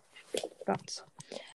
[0.65, 1.05] Pronto.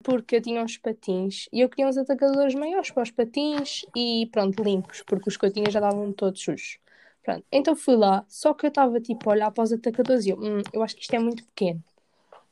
[0.04, 4.28] Porque eu tinha uns patins e eu queria uns atacadores maiores para os patins e
[4.32, 6.78] pronto, limpos, porque os que eu tinha já estavam todos sujos.
[7.24, 7.46] Pronto.
[7.52, 10.38] Então fui lá, só que eu estava tipo a olhar para os atacadores e eu,
[10.40, 11.84] "Hum, eu acho que isto é muito pequeno.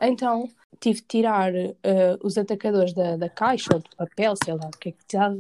[0.01, 4.67] Então tive de tirar eh, os atacadores da, da caixa ou do papel, sei lá
[4.67, 5.39] o que é que estava,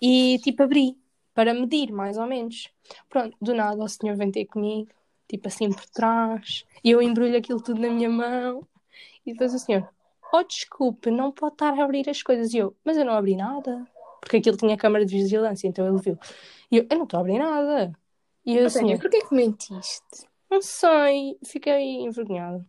[0.00, 0.96] e tipo abri
[1.34, 2.70] para medir mais ou menos.
[3.08, 4.90] Pronto, do nada o senhor vem ter comigo,
[5.28, 8.66] tipo assim por trás, e eu embrulho aquilo tudo na minha mão
[9.26, 9.88] E depois o senhor,
[10.32, 12.52] oh, desculpe, não pode estar a abrir as coisas.
[12.52, 13.86] E eu, mas eu não abri nada.
[14.20, 16.18] Porque aquilo tinha câmara de vigilância, então ele viu.
[16.70, 17.92] E eu, eu não estou a abrir nada.
[18.44, 20.26] E eu, assim, porquê que mentiste?
[20.50, 22.64] não sei, fiquei envergonhada.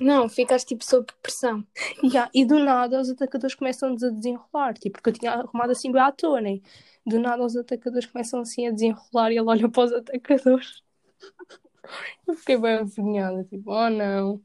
[0.00, 1.64] Não, ficaste tipo sob pressão.
[2.02, 5.70] E, há- e do nada os atacadores começam-nos a desenrolar, tipo, porque eu tinha arrumado
[5.70, 6.60] assim bem à toa, né?
[7.06, 10.82] Do nada os atacadores começam assim a desenrolar e ele olha para os atacadores.
[12.26, 14.40] Eu fiquei bem envergonhada, tipo, oh não.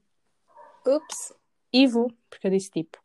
[0.86, 1.34] Ups.
[1.76, 2.98] Ivo, porque eu disse tipo.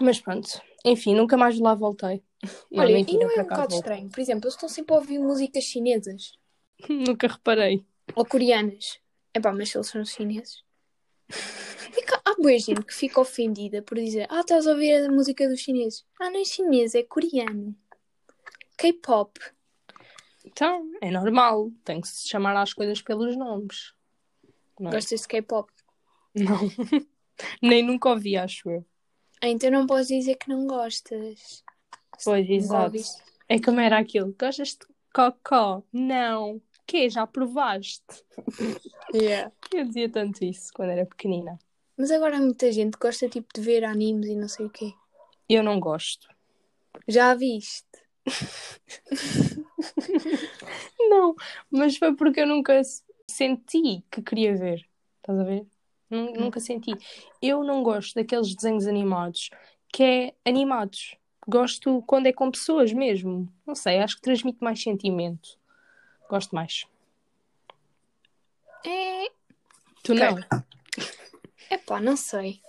[0.00, 0.48] Mas pronto,
[0.84, 2.22] enfim, nunca mais lá voltei.
[2.74, 4.08] Olha, mentira, e não é um bocado estranho?
[4.08, 6.32] Por exemplo, eles estão sempre a ouvir músicas chinesas
[6.88, 7.84] Nunca reparei.
[8.14, 8.98] ou coreanas.
[9.32, 10.62] É pá, mas eles são chineses.
[11.96, 15.08] E cá, há boa gente que fica ofendida por dizer Ah, estás a ouvir a
[15.12, 16.04] música dos chineses.
[16.20, 17.72] Ah, não é chinês, é coreano.
[18.76, 19.38] K-pop.
[20.44, 23.94] Então, é normal, tem que se chamar às coisas pelos nomes.
[24.80, 24.94] Não, é?
[24.94, 25.70] Gostas de K-pop?
[26.34, 26.58] não.
[27.62, 28.84] Nem nunca ouvi, acho eu.
[29.40, 31.62] Ah, então não podes dizer que não gostas.
[32.24, 32.84] Pois, exato.
[32.84, 33.22] ouviste.
[33.48, 34.34] É como era aquilo.
[34.38, 35.82] Gostas de cocó?
[35.92, 36.60] Não.
[36.86, 38.24] Que Já provaste?
[39.72, 41.58] Eu dizia tanto isso quando era pequenina.
[41.96, 44.70] Mas agora há muita gente que gosta tipo de ver animes e não sei o
[44.70, 44.92] quê.
[45.48, 46.28] Eu não gosto.
[47.06, 47.86] Já a viste?
[50.98, 51.34] Não,
[51.70, 52.80] mas foi porque eu nunca
[53.28, 54.88] senti que queria ver.
[55.16, 55.66] Estás a ver?
[56.14, 56.92] Nun- Nunca senti.
[57.42, 59.50] Eu não gosto daqueles desenhos animados
[59.92, 61.16] que é animados.
[61.46, 63.52] Gosto quando é com pessoas mesmo.
[63.66, 65.58] Não sei, acho que transmite mais sentimento.
[66.28, 66.86] Gosto mais.
[68.84, 69.26] É.
[70.02, 70.36] Tu não?
[71.70, 72.60] Epá, não sei.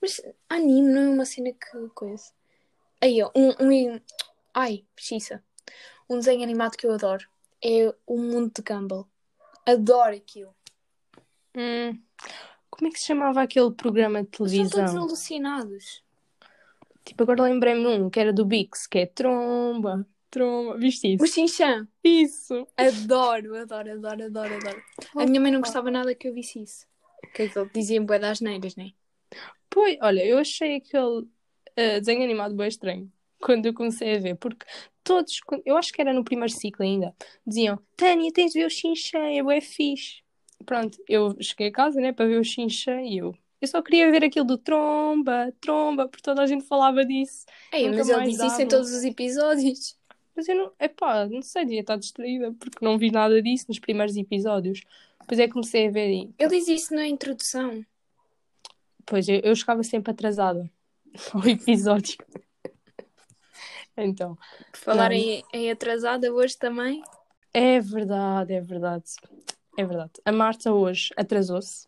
[0.00, 2.30] Mas anime não é uma cena que coisa.
[3.00, 4.00] Aí, ó, um, um.
[4.52, 5.42] Ai, precisa.
[6.08, 7.26] Um desenho animado que eu adoro
[7.62, 9.08] é O Mundo de Gumball.
[9.66, 10.54] Adoro aquilo.
[11.56, 11.98] Hum,
[12.76, 15.02] como é que se chamava aquele programa de São todos televisão?
[15.02, 16.02] alucinados.
[17.04, 20.76] Tipo, agora lembrei-me um que era do Bix, que é Tromba, Tromba.
[20.76, 21.34] Viste O isso?
[21.34, 21.86] Xinxã.
[22.02, 22.66] Isso!
[22.76, 24.82] Adoro, adoro, adoro, adoro, adoro.
[25.16, 26.86] A minha mãe não gostava nada que eu visse isso.
[27.32, 28.90] Que é que diziam bué das neiras, né?
[29.70, 31.28] Pois, olha, eu achei aquele
[31.76, 34.64] eh, desenho animado bem estranho quando eu comecei a ver, porque
[35.04, 37.14] todos, eu acho que era no primeiro ciclo ainda,
[37.46, 40.23] diziam: Tânia, tens de ver o Xinxã, é bué fixe.
[40.64, 43.34] Pronto, eu cheguei a casa, né, para ver o Xinxã e eu.
[43.60, 47.46] Eu só queria ver aquilo do tromba, tromba, porque toda a gente falava disso.
[47.72, 48.68] Ei, mas ele disse isso em dava.
[48.68, 49.96] todos os episódios.
[50.36, 53.78] Mas eu não, epá, não sei, devia estar distraída, porque não vi nada disso nos
[53.78, 54.82] primeiros episódios.
[55.20, 57.84] Depois é comecei a ver e, Ele diz isso na introdução.
[59.06, 60.68] pois, eu, eu chegava sempre atrasada
[61.32, 62.16] ao episódio.
[63.96, 64.36] Então,
[64.72, 65.16] Por falar Não.
[65.16, 67.02] em, em atrasada hoje também.
[67.52, 69.04] é verdade, é verdade.
[69.76, 70.12] É verdade.
[70.24, 71.86] A Marta hoje atrasou-se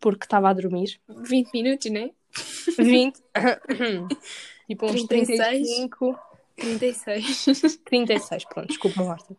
[0.00, 1.00] porque estava a dormir.
[1.08, 2.10] 20 minutos, né?
[2.78, 3.20] 20,
[4.68, 5.68] tipo uns 36.
[5.68, 6.18] 35,
[6.56, 7.76] 36.
[7.84, 9.36] 36, pronto, desculpa, Marta.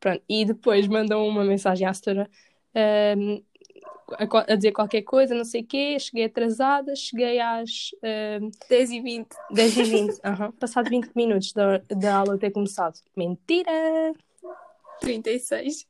[0.00, 2.28] Pronto, e depois mandam uma mensagem à setora
[2.74, 3.42] ahm,
[4.12, 5.98] a, a dizer qualquer coisa, não sei o quê.
[5.98, 9.28] Cheguei atrasada, cheguei às ahm, 10 e 20.
[9.50, 12.98] 10 e 20, aham, passado 20 minutos da, da aula ter começado.
[13.16, 14.12] Mentira!
[15.00, 15.86] 36.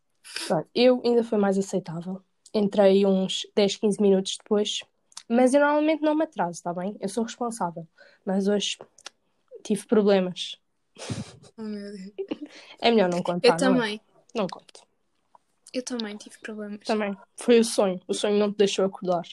[0.47, 2.23] Pronto, eu ainda foi mais aceitável.
[2.53, 4.81] Entrei uns 10, 15 minutos depois.
[5.29, 6.97] Mas eu normalmente não me atraso, está bem?
[7.01, 7.87] Eu sou responsável.
[8.25, 8.79] Mas hoje
[9.63, 10.59] tive problemas.
[11.57, 12.13] Oh, meu Deus.
[12.81, 13.49] É melhor não contar.
[13.49, 13.59] Eu não é?
[13.59, 14.01] também.
[14.35, 14.83] Não conto.
[15.73, 16.87] Eu também tive problemas.
[16.87, 17.17] Também.
[17.37, 18.01] Foi o sonho.
[18.07, 19.25] O sonho não te deixou acordar.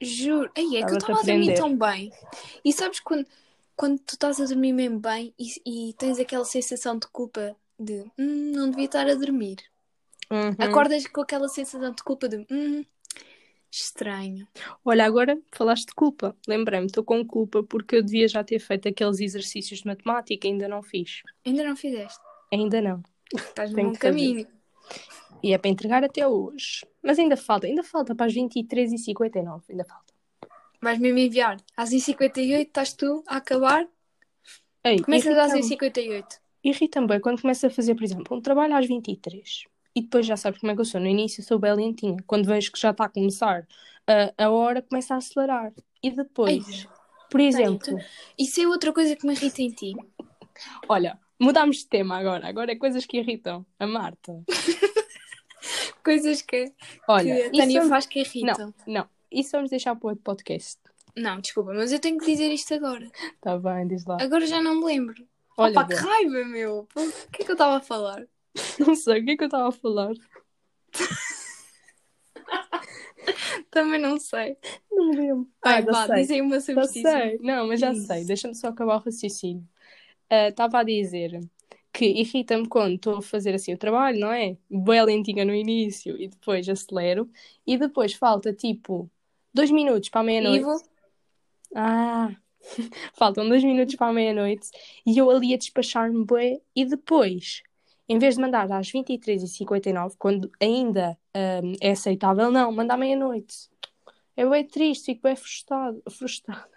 [0.00, 0.50] Juro.
[0.56, 2.12] Aí é que eu estava a dormir tão bem.
[2.64, 3.26] E sabes quando,
[3.74, 8.04] quando tu estás a dormir mesmo bem e, e tens aquela sensação de culpa de
[8.18, 9.56] hum, não devia estar a dormir.
[10.30, 10.56] Uhum.
[10.58, 12.84] Acordas com aquela sensação de culpa de hum,
[13.70, 14.46] estranho.
[14.84, 16.36] Olha, agora falaste de culpa.
[16.48, 20.68] Lembrei-me, estou com culpa porque eu devia já ter feito aqueles exercícios de matemática, ainda
[20.68, 21.22] não fiz.
[21.44, 22.20] Ainda não fizeste.
[22.52, 23.02] Ainda não.
[23.32, 24.46] Estás no bom caminho.
[25.42, 26.86] E é para entregar até hoje.
[27.02, 29.62] Mas ainda falta, ainda falta para as 23h59.
[29.70, 30.14] Ainda falta.
[30.80, 31.56] Vais mesmo enviar.
[31.76, 33.86] Às 58 estás tu a acabar.
[34.82, 35.68] Ei, Começas às irrita-me.
[35.68, 36.40] 58.
[36.64, 40.36] Irrita-me bem quando começo a fazer, por exemplo, um trabalho às 23 e depois já
[40.36, 41.00] sabes como é que eu sou.
[41.00, 42.18] No início sou bem lentinha.
[42.26, 43.66] Quando vejo que já está a começar
[44.06, 45.72] a, a hora, começa a acelerar.
[46.02, 46.86] E depois,
[47.30, 47.96] por exemplo,
[48.38, 49.94] Isso é outra coisa que me irrita em ti.
[50.86, 52.46] olha, mudámos de tema agora.
[52.46, 54.44] Agora é coisas que irritam a Marta.
[56.04, 56.72] Coisas que,
[57.08, 58.72] Olha, que a Tânia isso, faz que irritam.
[58.86, 59.08] não, não.
[59.28, 60.78] Isso vamos deixar para outro podcast.
[61.16, 61.40] Não.
[61.40, 63.10] desculpa, mas eu tenho que dizer isto agora.
[63.34, 64.16] Está bem, diz lá.
[64.20, 65.26] Agora já não me lembro.
[65.56, 66.86] Olha, Opa, que raiva, meu.
[66.94, 68.24] O que é que eu estava a falar?
[68.84, 70.14] não sei o que é que eu estava a falar.
[73.70, 74.56] Também não sei.
[74.90, 75.48] Não me lembro.
[75.62, 76.16] Vai, já vá, sei.
[76.16, 77.38] dizem uma Já sei.
[77.40, 78.06] Não, mas já Isso.
[78.06, 78.24] sei.
[78.24, 79.66] Deixa-me só acabar o raciocínio.
[80.30, 81.40] Ah, Estava a dizer
[81.92, 84.56] que irrita-me quando estou a fazer assim o trabalho, não é?
[84.68, 87.28] Bem lentinha no início e depois acelero.
[87.66, 89.10] E depois falta tipo
[89.52, 90.84] dois minutos para a meia-noite.
[91.74, 92.36] Ah,
[93.14, 94.68] faltam dois minutos para a meia-noite
[95.06, 97.62] e eu ali a despachar-me bué e depois,
[98.08, 101.18] em vez de mandar às 23h59, quando ainda
[101.62, 103.68] hum, é aceitável, não, manda à meia-noite.
[104.36, 106.68] É bué triste, fico bem frustrado, frustrado.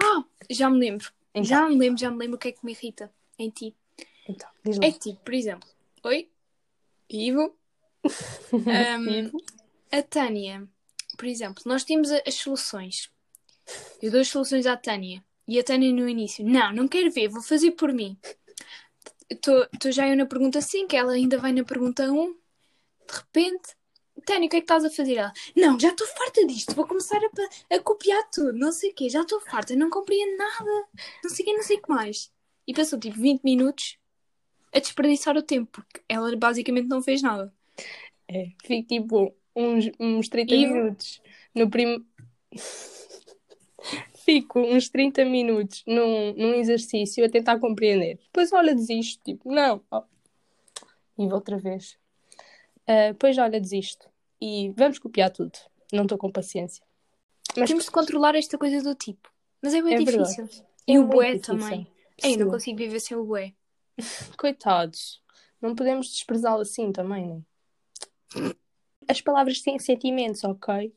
[0.00, 1.10] Ah, já me lembro.
[1.34, 1.44] Então.
[1.44, 3.76] Já me lembro, já me lembro o que é que me irrita em ti.
[4.28, 4.86] Então, diz lá.
[4.86, 5.68] É que tipo, por exemplo,
[6.04, 6.30] oi,
[7.10, 7.54] Ivo.
[8.52, 9.30] Ahm,
[9.90, 10.66] a Tânia,
[11.16, 13.10] por exemplo, nós temos as soluções.
[14.00, 15.22] Eu dou as soluções à Tânia.
[15.46, 18.18] E a Tânia no início, não, não quero ver, vou fazer por mim.
[19.30, 22.32] Estou já eu na pergunta 5, ela ainda vai na pergunta 1.
[22.32, 23.76] De repente,
[24.24, 25.16] Tânia, o que é que estás a fazer?
[25.16, 28.94] Ela, não, já estou farta disto, vou começar a, a copiar tudo, não sei o
[28.94, 30.88] quê, já estou farta, não compreendo nada,
[31.22, 32.30] não sei o quê, não sei o que mais.
[32.66, 33.98] E passou tipo 20 minutos
[34.74, 37.52] a desperdiçar o tempo, porque ela basicamente não fez nada.
[38.28, 40.74] É, fico tipo uns, uns 30 Ivo?
[40.74, 41.22] minutos
[41.54, 42.06] no prim...
[44.28, 48.18] Fico uns 30 minutos num, num exercício a tentar compreender.
[48.24, 49.22] Depois, olha, desisto.
[49.24, 49.82] Tipo, não.
[49.90, 50.02] ó.
[51.18, 51.96] E vou outra vez.
[52.86, 54.06] Ah, depois, olha, desisto.
[54.38, 55.52] E vamos copiar tudo.
[55.90, 56.84] Não estou com paciência.
[57.56, 59.32] Mas Temos de controlar esta coisa do tipo.
[59.62, 60.28] Mas é bem É verdade.
[60.28, 60.66] difícil.
[60.86, 61.58] É E o muito bué difícil.
[61.58, 61.86] também.
[62.22, 62.50] Ei, não Sim.
[62.50, 63.54] consigo viver sem o bué.
[64.36, 65.22] Coitados.
[65.58, 68.52] Não podemos desprezá-lo assim também, né?
[69.08, 70.94] As palavras têm sentimentos, ok?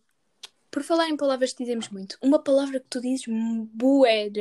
[0.72, 3.26] Por falar em palavras que dizemos muito, uma palavra que tu dizes
[3.74, 4.32] bué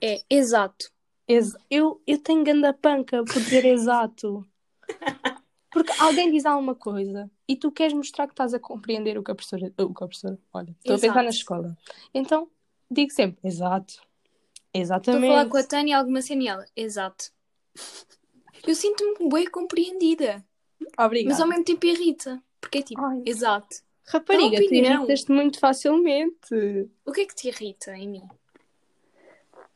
[0.00, 0.90] é exato.
[1.26, 4.44] Ex- eu, eu tenho ganda panca por dizer exato.
[5.70, 9.30] Porque alguém diz alguma coisa e tu queres mostrar que estás a compreender o que
[9.30, 9.72] a professora.
[9.78, 10.38] O que a professora.
[10.52, 11.78] Olha, estou a pensar na escola.
[12.12, 12.50] Então,
[12.90, 13.94] digo sempre exato.
[13.94, 15.26] Estou a Exatamente.
[15.28, 17.30] falar com a Tânia alguma cena e ela, exato.
[18.66, 20.44] Eu sinto-me bué compreendida,
[20.98, 21.32] Obrigada.
[21.34, 22.42] mas ao mesmo tempo irrita.
[22.60, 23.22] Porque é tipo, Ai.
[23.24, 23.76] exato.
[24.10, 26.54] Rapariga, tu irritas-te muito facilmente.
[27.04, 28.28] O que é que te irrita em mim?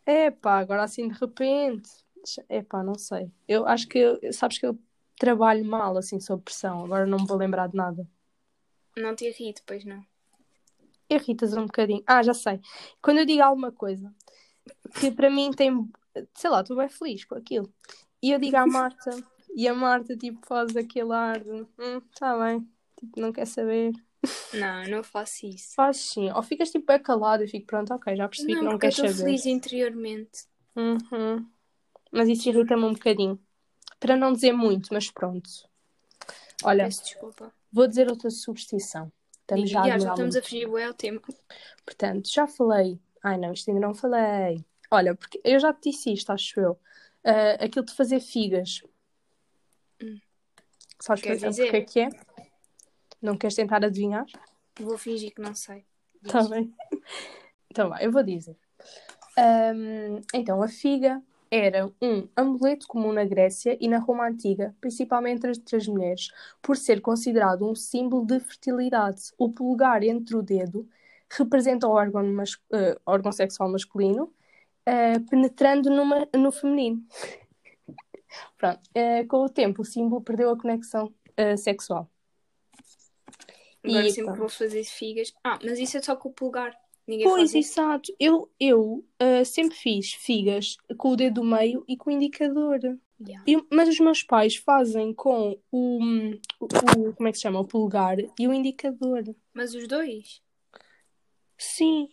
[0.06, 1.90] Epá, agora assim de repente.
[2.48, 3.30] Epá, não sei.
[3.46, 4.78] Eu acho que, eu- sabes que eu
[5.18, 6.84] trabalho mal assim sob pressão.
[6.84, 8.06] Agora não me vou lembrar de nada.
[8.96, 10.04] Não te irrito, pois não.
[11.08, 12.02] Irritas um bocadinho.
[12.06, 12.60] Ah, já sei.
[13.02, 14.12] Quando eu digo alguma coisa
[14.98, 15.88] que para mim tem,
[16.34, 17.72] sei lá, estou bem feliz com aquilo.
[18.22, 19.10] E eu digo à Marta,
[19.54, 22.66] e a Marta tipo faz aquele ar de, hum, tá bem,
[22.98, 23.92] tipo, não quer saber.
[24.54, 25.74] Não, não faço isso.
[25.74, 26.30] Faz sim.
[26.30, 28.86] Ou ficas tipo bem calado e fico, pronto, ok, já percebi que Não, não porque
[28.86, 29.24] eu queres estou saber.
[29.30, 30.44] feliz interiormente.
[30.76, 31.46] Uhum.
[32.12, 33.40] Mas isso irrita-me um bocadinho.
[33.98, 35.48] Para não dizer muito, mas pronto.
[36.64, 37.52] Olha, Peço desculpa.
[37.72, 39.10] vou dizer outra substituição.
[39.40, 41.20] Estamos já Já, já estamos a fugir bué ao tema.
[41.84, 43.00] Portanto, já falei.
[43.24, 44.64] Ai não, isto ainda não falei.
[44.90, 46.78] Olha, porque eu já te disse isto, acho eu.
[47.24, 48.82] Ah, aquilo de fazer figas.
[50.02, 50.18] Hum.
[51.00, 51.64] Sabes por- dizer?
[51.64, 52.08] porque é que é?
[53.22, 54.26] Não queres tentar adivinhar?
[54.80, 55.84] Vou fingir que não sei.
[56.22, 56.72] Está bem.
[57.70, 58.54] Então vai, eu vou dizer.
[59.38, 65.46] Ahm, então, a figa era um amuleto comum na Grécia e na Roma Antiga, principalmente
[65.46, 66.28] entre as mulheres,
[66.60, 69.32] por ser considerado um símbolo de fertilidade.
[69.38, 70.86] O polegar entre o dedo
[71.30, 74.30] representa o órgão, mas- eh, órgão sexual masculino,
[74.84, 77.02] eh, penetrando numa- no feminino.
[78.58, 78.80] Pronto.
[78.94, 81.10] eh, com o tempo, o símbolo perdeu a conexão
[81.56, 82.06] sexual.
[83.84, 84.38] Agora E, sempre pronto.
[84.38, 85.32] vou fazer figas.
[85.42, 86.76] Ah, mas isso é só com o pulgar.
[87.06, 88.14] Ninguém Pois, exato.
[88.18, 92.78] Eu, eu ah, sempre fiz figas com o dedo do meio e com o indicador.
[93.20, 93.44] Yeah.
[93.46, 95.98] Eu- mas os meus pais fazem com o,
[96.60, 97.60] o, como é que se chama?
[97.60, 99.22] O polegar e o indicador.
[99.52, 100.40] Mas os dois?
[101.58, 102.08] Sim,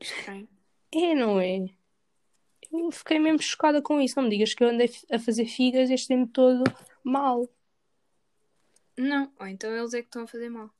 [0.00, 0.48] Estranho.
[0.92, 1.66] é, não é?
[2.72, 4.16] Eu fiquei mesmo chocada com isso.
[4.16, 6.64] Não me digas que eu andei a fazer figas este tempo todo
[7.04, 7.48] mal.
[8.96, 9.32] Não.
[9.38, 10.70] Ou então eles é que estão a fazer mal.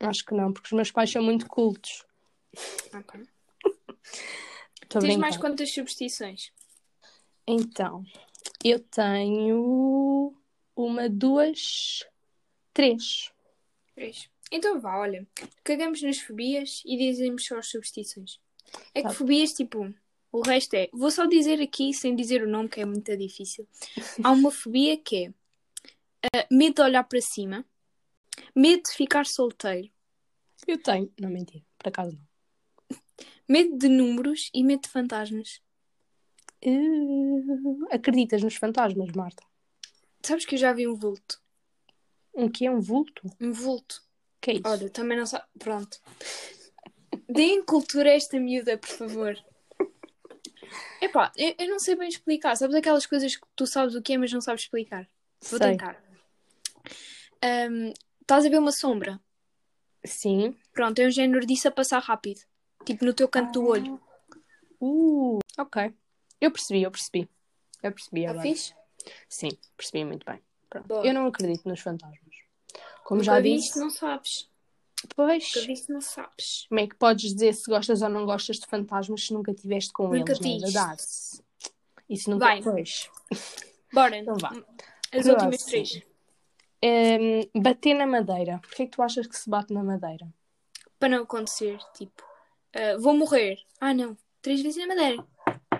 [0.00, 2.04] Acho que não, porque os meus pais são muito cultos.
[2.92, 3.20] Ok.
[4.88, 5.18] Tens brincar.
[5.20, 6.52] mais quantas substituições?
[7.46, 8.04] Então,
[8.62, 10.34] eu tenho
[10.76, 12.04] uma, duas,
[12.72, 13.32] três.
[13.94, 14.28] Três.
[14.50, 15.26] Então vá, olha.
[15.62, 18.38] Cagamos nas fobias e dizemos só as substituições.
[18.94, 19.14] É que Tá.
[19.14, 19.92] fobias, tipo,
[20.32, 20.88] o resto é.
[20.92, 23.66] Vou só dizer aqui, sem dizer o nome, que é muito difícil.
[24.22, 25.34] Há uma fobia que é
[26.32, 27.64] ah, medo de olhar para cima,
[28.54, 29.90] medo de ficar solteiro,
[30.66, 31.12] Eu tenho.
[31.20, 31.64] Não, mentira.
[31.78, 32.98] Por acaso não.
[33.48, 35.60] medo de números e medo de fantasmas.
[36.64, 39.42] Uh, acreditas nos fantasmas, Marta?
[40.22, 41.38] Sabes que eu já vi um vulto?
[42.34, 43.22] Um que é um vulto?
[43.40, 44.02] Um vulto.
[44.40, 44.62] que é isso?
[44.66, 45.44] Olha, também não sabe.
[45.58, 46.00] Pronto.
[47.28, 49.36] Deem cultura a esta miúda, por favor.
[51.00, 52.56] Epá, eu, eu não sei bem explicar.
[52.56, 55.08] Sabes aquelas coisas que tu sabes o que é, mas não sabes explicar?
[55.42, 55.72] Vou Sei.
[55.72, 56.02] tentar.
[57.42, 59.20] Ahm, estás a ver uma sombra?
[60.04, 60.56] Sim.
[60.72, 62.40] Pronto, é um género disso a passar rápido.
[62.84, 64.00] Tipo no teu canto do olho.
[64.80, 65.94] Uh, ok.
[66.40, 67.28] Eu percebi, eu percebi.
[67.82, 68.48] Eu percebi Está agora.
[68.48, 68.74] fixe?
[69.28, 70.40] Sim, percebi muito bem.
[71.04, 72.18] Eu não acredito nos fantasmas.
[73.04, 74.50] Como Nunca já viste, disse, não sabes.
[75.14, 76.66] pois, Nunca viste, não sabes.
[76.68, 79.92] como é que podes dizer se gostas ou não gostas de fantasmas se nunca estiveste
[79.92, 80.40] com Nunca eles?
[80.40, 81.02] Não é verdade?
[82.08, 82.62] Isso nunca Vai.
[82.62, 83.10] Pois.
[83.92, 84.16] Bora.
[84.18, 84.48] Então vá.
[84.50, 84.54] As
[85.10, 85.32] Próximo.
[85.34, 86.02] últimas três.
[86.86, 88.58] Hum, bater na madeira.
[88.58, 90.26] Porquê é que tu achas que se bate na madeira?
[90.98, 92.22] Para não acontecer, tipo,
[92.74, 93.58] ah, vou morrer.
[93.80, 94.16] Ah, não.
[94.42, 95.24] Três vezes na madeira.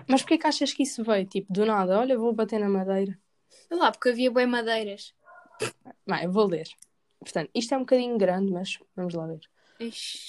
[0.07, 1.25] Mas porquê que achas que isso veio?
[1.25, 3.17] Tipo, do nada, olha, vou bater na madeira.
[3.49, 5.13] Sei lá, porque havia bem madeiras.
[6.05, 6.67] Vai, eu vou ler.
[7.19, 9.41] Portanto, isto é um bocadinho grande, mas vamos lá ver.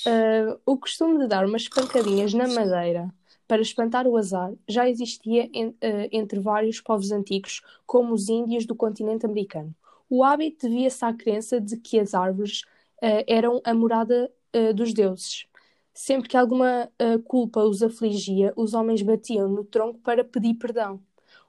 [0.06, 3.12] Uh, o costume de dar umas pancadinhas na madeira
[3.48, 8.66] para espantar o azar já existia en- uh, entre vários povos antigos, como os índios
[8.66, 9.74] do continente americano.
[10.08, 12.62] O hábito devia-se à crença de que as árvores
[13.02, 15.46] uh, eram a morada uh, dos deuses.
[15.92, 21.00] Sempre que alguma uh, culpa os afligia, os homens batiam no tronco para pedir perdão.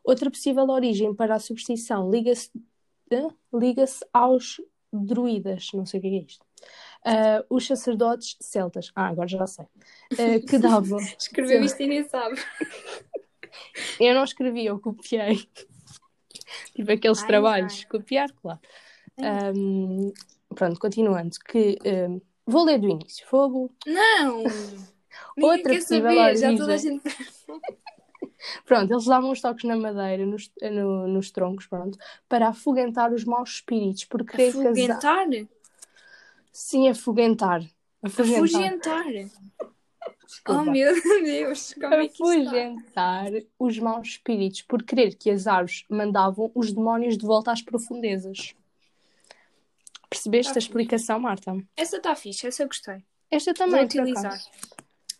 [0.03, 2.49] Outra possível origem para a superstição liga-se
[3.53, 6.45] liga-se aos druidas, não sei o que é isto.
[7.05, 10.99] Uh, os sacerdotes celtas, ah, agora já sei, uh, que davam.
[11.17, 12.35] Escreveu isto e nem sabe.
[13.99, 15.47] Eu não escrevi, eu copiei.
[16.73, 17.89] Tipo aqueles Ai, trabalhos, ai.
[17.89, 18.59] copiar, claro.
[19.17, 20.13] Um,
[20.53, 23.25] pronto, continuando, que um, vou ler do início.
[23.27, 23.71] Fogo.
[23.85, 24.43] Não!
[25.41, 26.37] Outra quer possível saber.
[26.37, 27.03] Já toda a gente...
[28.65, 31.97] Pronto, eles davam uns toques na madeira, nos, no- nos troncos, pronto,
[32.29, 34.67] para afugentar os maus espíritos, por querer casar.
[34.69, 35.27] Afugentar?
[36.51, 37.63] Sim, afugentar.
[38.01, 38.41] Afugentar.
[38.41, 39.05] Afugentar.
[40.45, 40.71] Oh, Desculpa.
[40.71, 41.73] meu Deus.
[41.73, 47.17] Como é que afugentar os maus espíritos por crer que as árvores mandavam os demónios
[47.17, 48.53] de volta às profundezas.
[50.09, 51.57] Percebeste Tá a explicação, Marta?
[51.75, 53.03] Essa está fixe, essa eu gostei.
[53.29, 54.39] Esta Vou também, por utilizar.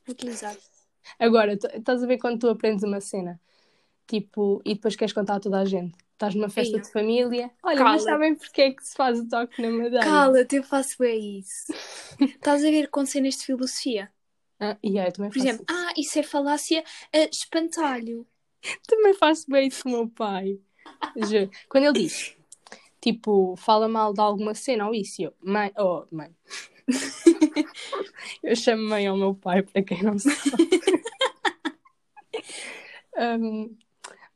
[0.06, 0.56] Vou utilizar.
[1.20, 3.40] Agora, estás a ver quando tu aprendes uma cena,
[4.08, 5.96] tipo, e depois queres contar a toda a gente.
[6.14, 7.52] Estás numa festa de família.
[7.62, 7.92] Olha, Cala.
[7.92, 10.00] mas sabem porque é que se faz o toque na madeira?
[10.04, 11.72] Cala-te, eu faço bem isso.
[12.20, 14.12] Estás a ver com cenas de filosofia?
[14.60, 16.84] Ah, aí, eu também Por faço exemplo, ah, isso é falácia
[17.14, 18.26] ah, espantalho.
[18.64, 18.82] isso.
[18.88, 20.60] Também faço bem isso meu pai.
[21.16, 21.50] Juro.
[21.70, 22.36] Quando ele diz,
[23.00, 26.36] tipo, fala mal de alguma cena ou isso, eu, mãe, oh, mãe.
[28.44, 30.38] eu chamo mãe ao meu pai, para quem não sabe.
[33.18, 33.76] Um,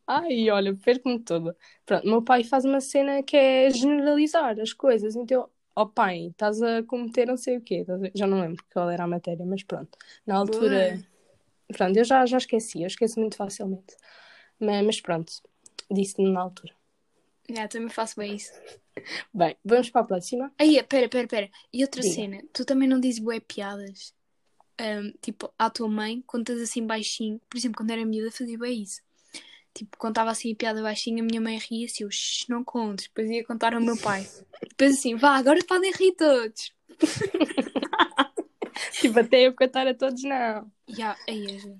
[0.07, 1.55] ai, olha, perco-me toda.
[1.85, 5.15] Pronto, meu pai faz uma cena que é generalizar as coisas.
[5.15, 7.85] Então, ó pai, estás a cometer não sei o quê.
[8.13, 9.97] Já não lembro qual era a matéria, mas pronto.
[10.25, 10.99] Na altura,
[11.75, 13.95] pronto, eu já, já esqueci, eu esqueço muito facilmente.
[14.59, 15.33] Mas, mas pronto,
[15.89, 16.73] disse-me na altura.
[17.49, 18.51] Já, também faço bem isso.
[19.33, 20.51] Bem, vamos para a próxima.
[20.57, 21.49] Aí, pera, pera, pera.
[21.73, 22.13] E outra Diga.
[22.13, 24.13] cena, tu também não dizes bué piadas?
[24.77, 28.81] Ahm, tipo, à tua mãe, estás assim baixinho, por exemplo, quando era miúda fazia bem
[28.83, 29.01] isso.
[29.73, 33.07] Tipo, contava assim a piada baixinho, a minha mãe ria-se, eu, "Shh, não contes.
[33.07, 34.27] Depois ia contar ao meu pai.
[34.69, 36.73] Depois assim, vá, agora podem rir todos.
[38.93, 40.71] Tipo, até eu cantar a todos, não.
[40.87, 41.71] Já, aí, já.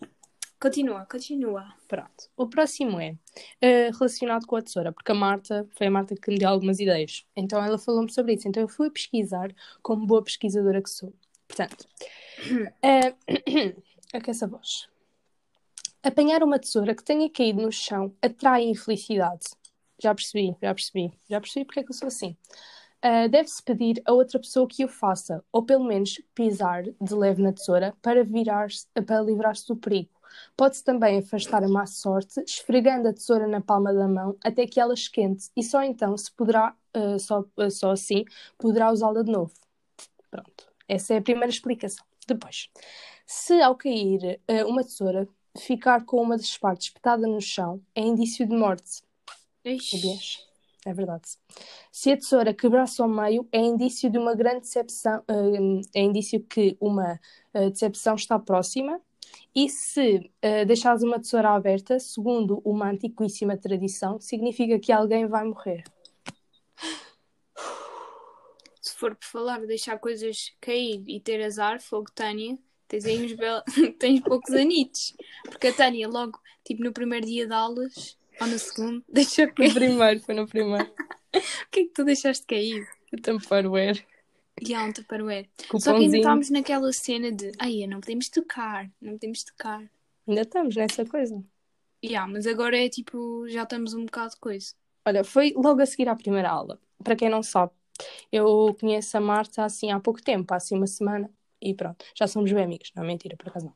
[0.59, 1.73] Continua, continua.
[1.87, 2.29] Pronto.
[2.37, 3.15] O próximo é
[3.59, 6.79] eh, relacionado com a tesoura, porque a Marta, foi a Marta que me deu algumas
[6.79, 7.25] ideias.
[7.35, 8.47] Então ela falou-me sobre isso.
[8.47, 11.11] Então eu fui pesquisar, como boa pesquisadora que sou.
[11.47, 11.87] Portanto,
[12.83, 13.15] eh,
[14.13, 14.87] aquece a voz.
[16.03, 19.45] Apanhar uma tesoura que tenha caído no chão atrai infelicidade.
[20.01, 21.13] Já percebi, já percebi.
[21.29, 22.35] Já percebi porque é que eu sou assim.
[23.05, 27.41] Uh, Deve-se pedir a outra pessoa que o faça, ou pelo menos pisar de leve
[27.43, 28.25] na tesoura para,
[29.05, 30.09] para livrar-se do perigo.
[30.57, 34.79] Pode-se também afastar a má sorte, esfregando a tesoura na palma da mão até que
[34.79, 38.25] ela esquente, e só então se poderá, uh, só, uh, só assim,
[38.57, 39.53] poderá usá-la de novo.
[40.31, 42.03] Pronto, essa é a primeira explicação.
[42.27, 42.69] Depois,
[43.25, 45.27] se ao cair uma tesoura
[45.57, 49.03] ficar com uma das partes espetada no chão, é indício de morte.
[49.63, 49.97] Ixi.
[49.97, 50.51] Sabias?
[50.85, 51.37] É verdade.
[51.91, 56.41] Se a tesoura quebrar-se ao meio, é indício de uma grande decepção, hum, é indício
[56.41, 57.19] que uma
[57.53, 58.99] uh, decepção está próxima.
[59.53, 65.43] E se uh, deixares uma tesoura aberta, segundo uma antiquíssima tradição, significa que alguém vai
[65.43, 65.83] morrer.
[68.81, 72.57] Se for por falar de deixar coisas cair e ter azar, fogo Tânia,
[72.91, 73.33] tens aí uns
[73.97, 75.15] tens poucos anitos.
[75.43, 79.53] Porque a Tânia, logo, tipo no primeiro dia de aulas, ou no segundo, deixou No
[79.53, 79.73] cair.
[79.73, 80.91] primeiro, foi no primeiro.
[81.33, 82.85] O que é que tu deixaste cair?
[83.23, 84.05] Tupperware.
[84.61, 85.49] E há um Tupperware.
[85.79, 89.89] Só que ainda estamos naquela cena de ai, não podemos tocar, não podemos tocar.
[90.27, 91.41] Ainda estamos nessa coisa.
[92.03, 94.73] Yeah, mas agora é tipo, já estamos um bocado de coisa.
[95.05, 96.77] Olha, foi logo a seguir à primeira aula.
[97.01, 97.71] Para quem não sabe,
[98.29, 101.29] eu conheço a Marta assim há pouco tempo, há assim uma semana,
[101.61, 102.91] e pronto, já somos bem amigos.
[102.95, 103.75] Não, mentira, por acaso não.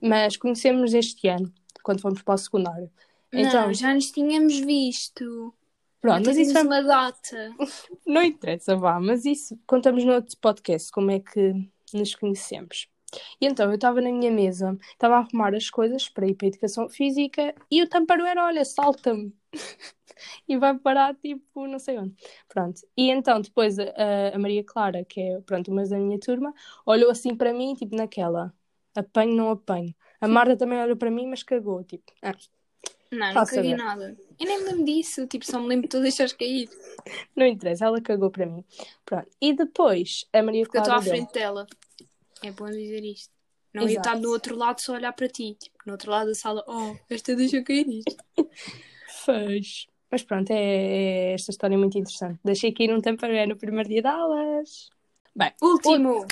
[0.00, 2.90] Mas conhecemos este ano, quando fomos para o secundário.
[3.32, 5.52] Então, Não, já nos tínhamos visto.
[6.00, 7.54] pronto, mas isso é uma data.
[8.06, 11.52] Não interessa, vá, mas isso contamos no outro podcast, como é que
[11.92, 12.86] nos conhecemos.
[13.40, 16.46] E então, eu estava na minha mesa, estava a arrumar as coisas para ir para
[16.46, 19.32] a educação física e o Tupperware, olha, salta-me.
[20.48, 22.14] e vai parar, tipo, não sei onde.
[22.48, 22.80] Pronto.
[22.96, 23.92] E então, depois, a,
[24.34, 26.52] a Maria Clara, que é, pronto, uma da minha turma,
[26.86, 28.52] olhou assim para mim, tipo, naquela,
[28.94, 29.94] apanho, não apanho.
[30.20, 32.34] A Marta também olhou para mim, mas cagou, tipo, ah,
[33.10, 34.16] Não, não caguei nada.
[34.40, 36.68] Eu nem me lembro disso, tipo, só me lembro de tu deixares cair.
[37.36, 38.64] não interessa, ela cagou para mim.
[39.04, 39.28] Pronto.
[39.40, 41.66] E depois, a Maria Porque eu Clara estou à deu- frente dela.
[42.44, 43.32] É bom dizer isto.
[43.72, 44.08] Não ia Exato.
[44.08, 45.56] estar do outro lado só olhar para ti.
[45.58, 48.16] Tipo, no outro lado da sala, oh, esta deixa cair isto.
[49.24, 49.86] Fez.
[50.10, 52.38] Mas pronto, é, é esta história é muito interessante.
[52.44, 54.90] Deixei cair um Tupperware no primeiro dia de aulas.
[55.34, 56.26] Bem, Último!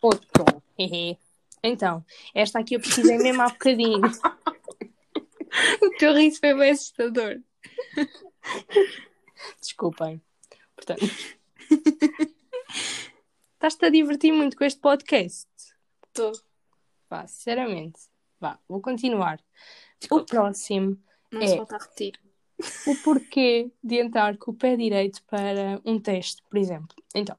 [0.00, 0.44] outro.
[0.78, 1.18] Hehe.
[1.62, 2.04] então,
[2.34, 4.00] esta aqui eu pesquisei mesmo há bocadinho.
[5.80, 7.40] O teu riso foi bem assustador.
[9.58, 10.20] Desculpem.
[10.74, 11.06] Portanto,
[13.54, 15.48] estás-te a divertir muito com este podcast.
[17.08, 18.00] Vá, sinceramente.
[18.40, 19.38] Vá, vou continuar.
[19.38, 20.98] O Desculpa, próximo,
[21.32, 21.46] não é.
[21.46, 22.20] se volta a repetir.
[22.86, 26.94] o porquê de entrar com o pé direito para um teste, por exemplo.
[27.14, 27.36] Então,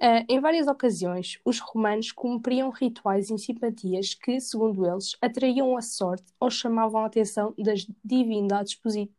[0.00, 5.82] ah, em várias ocasiões, os romanos cumpriam rituais e simpatias que, segundo eles, atraíam a
[5.82, 9.10] sorte ou chamavam a atenção das divindades posi-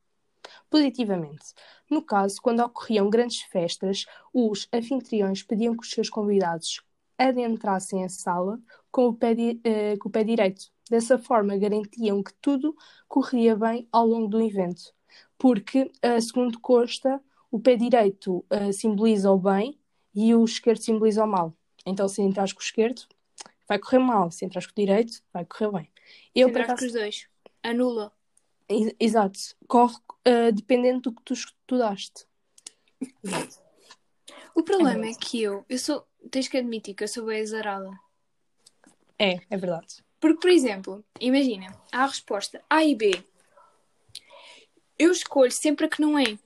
[0.70, 1.54] positivamente.
[1.90, 6.82] No caso, quando ocorriam grandes festas, os anfitriões pediam que os seus convidados
[7.20, 8.60] adentrassem a sala
[8.92, 10.72] com o pé, di- eh, com o pé direito.
[10.90, 12.76] Dessa forma, garantiam que tudo
[13.08, 14.94] corria bem ao longo do evento
[15.38, 19.80] porque, ah, segundo consta, o pé direito ah, simboliza o bem
[20.14, 21.56] e o esquerdo simboliza o mal.
[21.86, 23.04] Então, se entras com o esquerdo,
[23.68, 24.30] vai correr mal.
[24.32, 25.92] Se entras com o direito, vai correr bem.
[26.36, 27.28] Eu, Eu por com os dois.
[27.64, 28.12] Anula.
[28.68, 29.96] Ex- exato, corre
[30.26, 32.26] ah, dependendo do que tu estudaste.
[33.24, 33.62] Exato.
[34.54, 37.90] O problema é que eu, eu sou, tens que admitir que eu sou bem azarada.
[39.18, 40.04] É, é verdade.
[40.20, 43.24] Porque, por exemplo, imagina, há a resposta A e B.
[44.98, 46.38] Eu escolho sempre a que não é.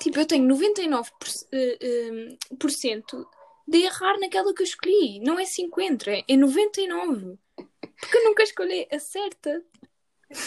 [0.00, 1.10] Tipo, eu tenho 99%
[1.52, 3.28] eh, eh, por cento
[3.68, 5.20] de errar naquela que eu escolhi.
[5.20, 7.38] Não é 50, é 99%.
[7.56, 9.62] Porque eu nunca escolhi a certa.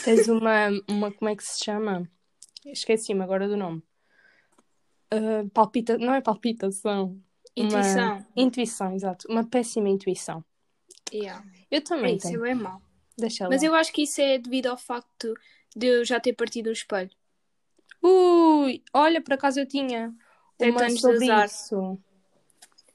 [0.03, 2.09] Tens uma, uma, como é que se chama?
[2.65, 3.83] Esqueci-me agora do nome.
[5.11, 7.19] Ah, palpita, não é palpitação.
[7.55, 8.17] Intuição.
[8.17, 9.27] Uma intuição, exato.
[9.29, 10.43] Uma péssima intuição.
[11.13, 11.43] Yeah.
[11.69, 12.45] Eu É também isso, tenho.
[12.45, 12.81] é mau.
[13.17, 13.49] Deixa lá.
[13.49, 15.33] Mas eu acho que isso é devido ao facto
[15.75, 17.09] de eu já ter partido o espelho.
[18.01, 20.13] Ui, olha, por acaso eu tinha
[20.57, 21.99] Sete uma sobre isso.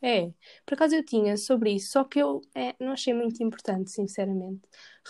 [0.00, 0.30] É,
[0.66, 4.60] por acaso eu tinha sobre isso, só que eu é, não achei muito importante, sinceramente,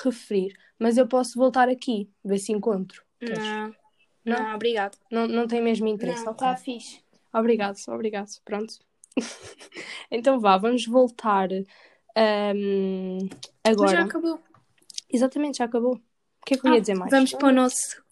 [0.05, 0.57] referir.
[0.78, 3.03] Mas eu posso voltar aqui, ver se encontro.
[3.20, 3.74] Não,
[4.24, 4.42] Não?
[4.42, 4.97] não, obrigado.
[5.11, 6.24] Não, não tem mesmo interesse.
[6.24, 7.03] Não, está fixe.
[7.32, 8.28] Obrigado, obrigado.
[8.45, 8.74] Pronto.
[10.11, 11.49] então vá, vamos voltar
[12.17, 13.91] Mas agora.
[13.91, 14.41] já acabou.
[15.12, 15.95] Exatamente, já acabou.
[15.97, 17.11] O que é que eu Ah, ia dizer mais?
[17.11, 18.03] Vamos para o nosso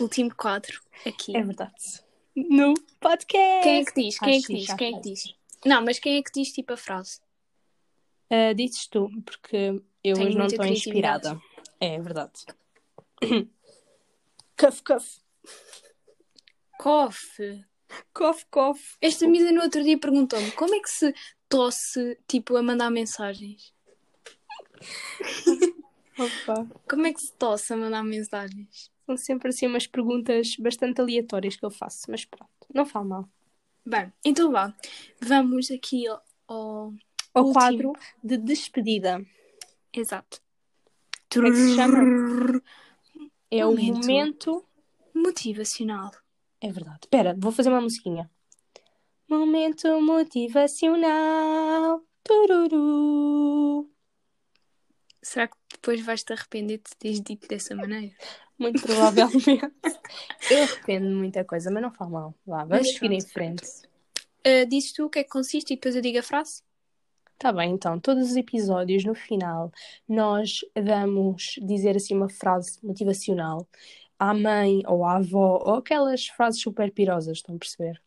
[0.00, 1.36] último quadro aqui.
[1.36, 1.74] É verdade.
[2.36, 3.62] No podcast.
[3.62, 4.18] Quem é que diz?
[4.18, 4.74] Quem é Ah, que diz?
[4.74, 5.34] Quem é que diz?
[5.64, 7.20] Não, mas quem é que diz tipo a frase?
[8.30, 11.40] Ah, dizes tu, porque eu Tenho hoje não estou inspirada.
[11.80, 12.40] É verdade.
[14.58, 15.20] Cuff, cuff.
[16.78, 17.64] Cofe.
[18.12, 18.96] Cof, cof.
[19.00, 21.14] Esta amiga no outro dia perguntou-me como é que se
[21.48, 23.72] tosse tipo a mandar mensagens?
[26.18, 26.66] Opa.
[26.88, 28.90] Como é que se tosse a mandar mensagens?
[29.06, 33.28] São sempre assim umas perguntas bastante aleatórias que eu faço, mas pronto, não fala mal.
[33.86, 34.74] Bem, então vá.
[35.20, 36.22] Vamos aqui ao.
[36.46, 36.94] ao...
[37.34, 37.52] O Último.
[37.52, 37.92] quadro
[38.24, 39.24] de despedida
[39.92, 40.40] Exato.
[41.32, 42.62] Como é que se chama?
[43.50, 44.64] é o momento.
[45.14, 46.12] Motivacional.
[46.60, 47.00] É verdade.
[47.04, 48.28] Espera, vou fazer uma musiquinha.
[49.28, 52.02] Momento motivacional.
[52.22, 53.90] Tururu.
[55.22, 58.14] Será que depois vais-te arrepender de teres dito dessa maneira?
[58.58, 59.46] Muito provavelmente.
[60.50, 62.34] eu arrependo de muita coisa, mas não faz mal.
[62.46, 63.64] Vá, vamos seguir em frente.
[64.44, 66.62] Ah, dizes tu o que é que consiste e depois eu digo a frase?
[67.38, 69.70] Tá bem, então, todos os episódios, no final,
[70.08, 73.68] nós vamos dizer assim uma frase motivacional
[74.18, 78.00] à mãe ou à avó, ou aquelas frases super pirosas, estão a perceber?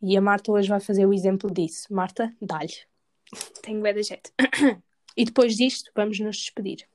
[0.00, 1.92] E a Marta hoje vai fazer o exemplo disso.
[1.92, 2.74] Marta, dá-lhe.
[3.62, 4.32] Tenho bem da jeito.
[5.14, 6.88] E depois disto, vamos nos despedir.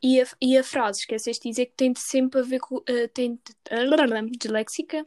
[0.00, 2.80] E a, e a frase, esqueceste de dizer que tem de sempre a ver com.
[2.86, 5.04] eh, tem de, disléxica?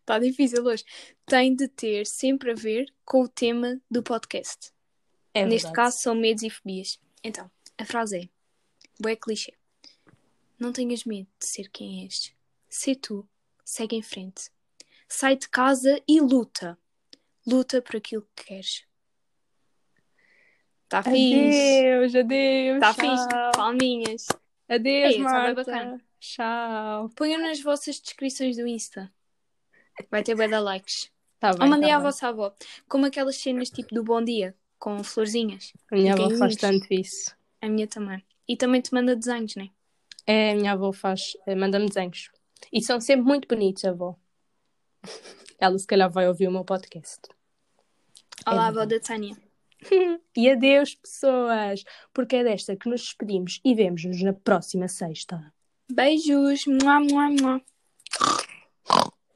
[0.00, 0.84] Está difícil hoje.
[1.26, 4.72] Tem de ter sempre a ver com o tema do podcast.
[5.32, 6.98] É Neste caso são medos e fobias.
[7.22, 8.28] Então, a frase é:
[8.98, 9.52] Boé clichê.
[10.58, 12.32] Não tenhas medo de ser quem és.
[12.68, 13.28] Sê tu.
[13.64, 14.50] Segue em frente.
[15.08, 16.78] Sai de casa e luta.
[17.46, 18.84] Luta por aquilo que queres.
[20.84, 21.84] Está fixe.
[21.84, 22.80] Adeus, adeus.
[22.80, 22.94] Tchau.
[22.94, 23.28] fixe.
[23.56, 24.26] Palminhas.
[24.68, 25.54] Adeus, Ei, tá bem Marta.
[25.64, 26.04] bacana.
[26.20, 27.08] Tchau.
[27.10, 29.12] Ponham nas vossas descrições do Insta.
[30.10, 31.10] Vai ter bué likes.
[31.38, 32.04] Tá bem, Ou mandei tá à bem.
[32.06, 32.54] vossa avó.
[32.88, 35.72] Como aquelas cenas tipo do Bom Dia, com florzinhas.
[35.90, 37.34] A minha avó faz tanto isso.
[37.60, 38.24] A minha também.
[38.48, 39.64] E também te manda desenhos, né?
[39.64, 39.75] É,
[40.26, 42.30] a minha avó faz, eh, manda-me desenhos.
[42.72, 44.16] E são sempre muito bonitos, avó.
[45.58, 47.20] Ela se calhar vai ouvir o meu podcast.
[48.46, 49.36] Olá, É avó da Tânia.
[50.36, 51.84] E adeus, pessoas!
[52.12, 55.52] Porque é desta que nos despedimos e vemos-nos na próxima sexta.
[55.90, 56.66] Beijos.
[56.66, 57.62] Mua, mua, mua.